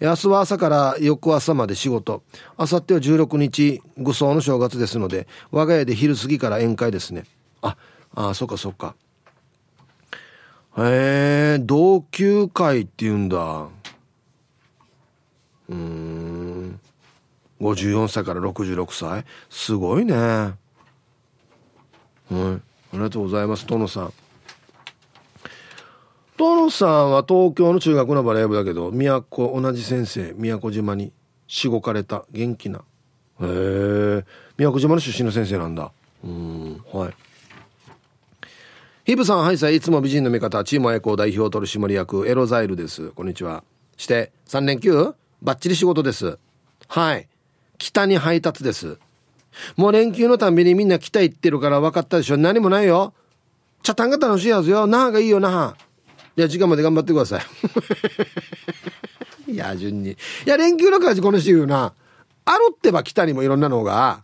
[0.00, 2.22] 明日は朝から翌朝まで仕事。
[2.58, 7.24] 明後日は16日、愚僧の正月ですので、我が家で昼過ぎから宴会ですね。
[7.62, 7.76] あ、
[8.14, 8.96] あ、そっかそっか。
[10.78, 13.68] へえ、同級会って言うんだ。
[15.68, 16.80] うん。
[17.60, 20.14] 54歳から66歳すごいね。
[20.16, 20.54] は
[22.30, 22.32] い。
[22.32, 22.60] あ
[22.94, 24.12] りがとうございます、殿さん。
[26.40, 31.12] 殿さんは東京の中学のバレー部だけど宮古同じ先生宮古島に
[31.46, 32.24] しごかれた。
[32.30, 32.78] 元気な。
[32.78, 32.82] へ
[33.42, 34.24] え
[34.56, 35.92] 宮古島の出身の先生なんだ。
[36.24, 37.14] うんはい。
[39.04, 40.64] ヒブさんはいさいいつも美人の味方。
[40.64, 42.26] チームエコー代表取締役。
[42.26, 43.10] エロザイルです。
[43.10, 43.62] こんにちは。
[43.98, 45.14] して3連休？
[45.42, 46.38] バッチリ仕事です。
[46.88, 47.28] はい。
[47.76, 48.96] 北に配達です。
[49.76, 52.38] もう連休のたんびにみんな北行ってるから分かったでしょ。
[52.38, 53.12] 何もないよ。
[53.82, 54.86] 茶炭が楽しいやつよ。
[54.86, 55.89] 那覇がいいよ那覇
[56.36, 57.42] いや、時間まで頑張ってください。
[59.52, 60.12] いや、順に。
[60.12, 60.16] い
[60.46, 61.92] や、連休の感じこの人言うな。
[62.44, 64.22] あるってば北にもいろんなのが、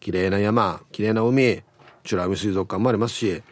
[0.00, 1.62] 綺麗な山、綺麗な海、
[2.04, 3.42] 美ら海水族館もありますし、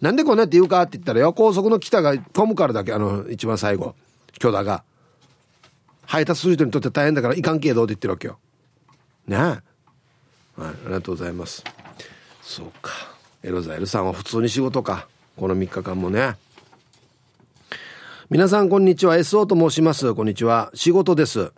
[0.00, 3.94] なんでこんなって言うかって言ったらよ、高速の北が混むからだけ、あの、一番最後、
[4.38, 4.84] 巨大が。
[6.06, 8.38] 配達する人にとって大変だからいかんけどって言ってるわけよ。
[9.26, 9.38] ねえ。
[9.40, 9.60] はい、
[10.58, 11.62] ありがとうございます。
[12.42, 12.92] そうか。
[13.42, 15.06] エロザエルさんは普通に仕事か。
[15.36, 16.36] この3日間もね。
[18.30, 19.16] 皆さんこんにちは。
[19.16, 20.12] SO と申します。
[20.12, 20.70] こんにちは。
[20.74, 21.50] 仕事です。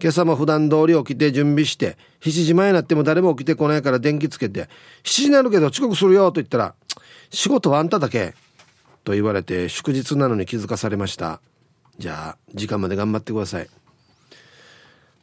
[0.00, 4.68] 今朝も普段通り起きて準備して7時前になっても誰も起きてこないから電気つけて7
[5.04, 6.74] 時になるけど遅刻するよと言ったら
[7.30, 8.34] 仕事はあんただけ
[9.04, 11.40] と言われて祝日なのに気づかされました。
[11.96, 13.68] じゃあ時間まで頑張ってください。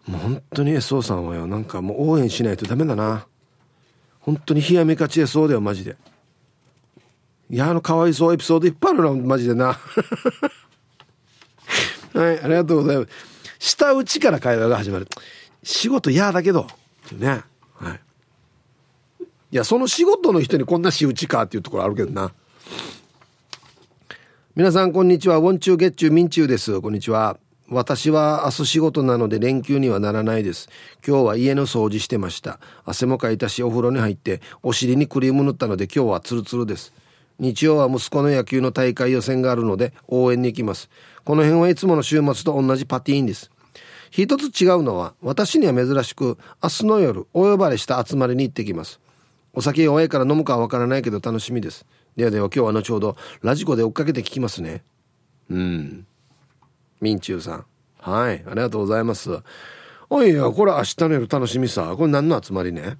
[0.07, 3.27] もう本当に SO さんはよなんかもう応援しないとダメだな。
[4.21, 5.97] 本当に冷やめ勝ち SO だよマジで。
[7.49, 9.77] いやあのかわいそうエピソードいっぱいあるなマジでな。
[12.13, 13.09] はい、ありがとうございます。
[13.59, 15.07] 下打ちから会話が始まる。
[15.63, 16.67] 仕事嫌だけど、
[17.11, 17.41] ね。
[17.75, 17.99] はい。
[19.51, 22.33] いや、その仕事の人にこんな仕打ちかっていうところあるけどな。
[24.55, 25.37] 皆さん、こんにちは。
[25.37, 26.79] ウォンチューゲッチューミンチューです。
[26.81, 27.39] こんにちは。
[27.69, 30.69] 私は明日仕事なので連休にはならないです。
[31.05, 32.59] 今日は家の掃除してました。
[32.85, 36.93] 汗もかいたし、お風呂に入って、お尻にクリーム塗ったので今日はツルツルです。
[37.39, 40.89] 日曜は息子の野球の大会予選があるので応援に行きます。
[41.23, 43.49] この辺はいつもの週末と同じパティーンです。
[44.11, 48.99] 一つ違うのは、私には珍しく、明日の夜、お呼ばれした集まりに行ってきます。
[49.53, 51.85] お酒弱いから飲むかはわからないけど楽しみです。
[52.15, 54.83] ではでは今日は後ほどラジコで追っかけて聞きますね
[55.49, 56.05] うん
[57.01, 57.65] みんちゅうさん
[57.99, 59.39] はいありがとうございます
[60.11, 62.97] おいやこれ明日の夜楽しみさこれ何の集まりね？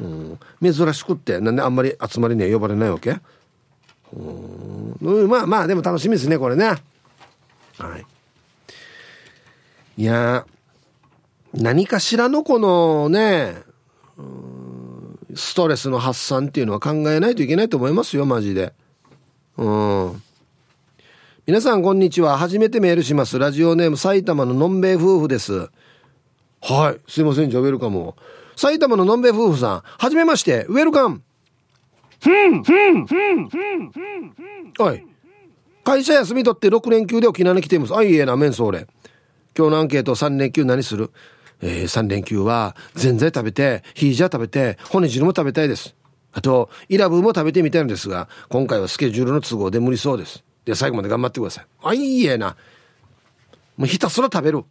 [0.00, 3.16] うん珍しくってなんであんまり集まりね呼ばれないわけ？
[4.14, 5.28] うん。
[5.28, 6.66] まあまあでも楽しみですねこれね。
[6.66, 6.74] は
[7.98, 8.06] い。
[9.96, 10.46] いや
[11.52, 13.54] 何かしらのこのね
[15.34, 18.72] ストレスの発散っていうのは考えないといけないと思いますよマジで。
[19.56, 20.22] うん。
[21.46, 22.38] 皆さんこんにちは。
[22.38, 23.38] 初めてメールします。
[23.38, 25.68] ラジオネーム埼玉ののんべい夫婦です。
[26.62, 27.00] はい。
[27.10, 28.14] すいませんじゃあウェルカム
[28.56, 29.82] 埼玉ののんべい夫婦さん。
[29.82, 30.64] はじめまして。
[30.68, 31.22] ウェルカム。
[34.78, 35.06] はい。
[35.84, 37.94] 会社休み取って6連休で沖縄に来ています。
[37.94, 38.86] あ、いいえな、メンソーレ。
[39.56, 41.10] 今日のアンケート3連休何する？
[41.60, 45.94] えー、3連休は、ぜんざい食べて、ヒージャー食べて、骨汁も食べたいです。
[46.32, 50.42] あと、イラブーも食べてみたいのですが、今回はスケジュールの都合で無理そうです。
[50.64, 51.66] で、最後まで頑張ってください。
[51.82, 52.56] あ、いいえな。
[53.76, 54.64] もうひたすら食べる。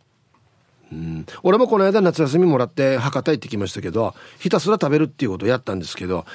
[0.92, 1.26] うん。
[1.42, 6.26] 俺もこの間夏休みもらって博多行ってきましたけど、ひたすら食べるっていうことをやったんですけど、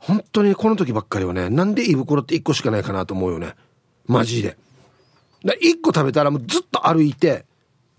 [0.00, 3.54] 本当にこの時ばっかりはね、なんで胃袋って1個しかないかなと思うよね。
[4.06, 4.56] マジで。
[5.44, 7.44] だ1個食べたらもうずっと歩いて、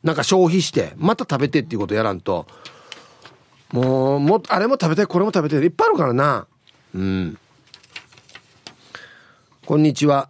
[0.03, 2.47] なんか消費して、また食べてっていうことやらんと、
[3.71, 6.47] もう、もあれも食べたい、これも食べたい、いっぱいあるからな。
[6.95, 7.37] うん。
[9.65, 10.29] こんにちは。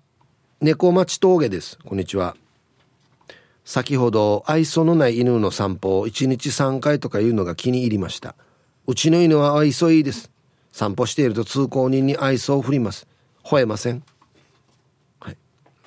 [0.60, 1.80] 猫町峠です。
[1.86, 2.36] こんにちは。
[3.64, 8.36] 先ほど愛想のない犬の散歩を1日3回とかいうのが気に入りました。
[8.86, 10.30] うちの犬は愛想いいです。
[10.72, 13.08] 散歩していると通行人に愛想を振ります。
[13.44, 14.04] 吠えません。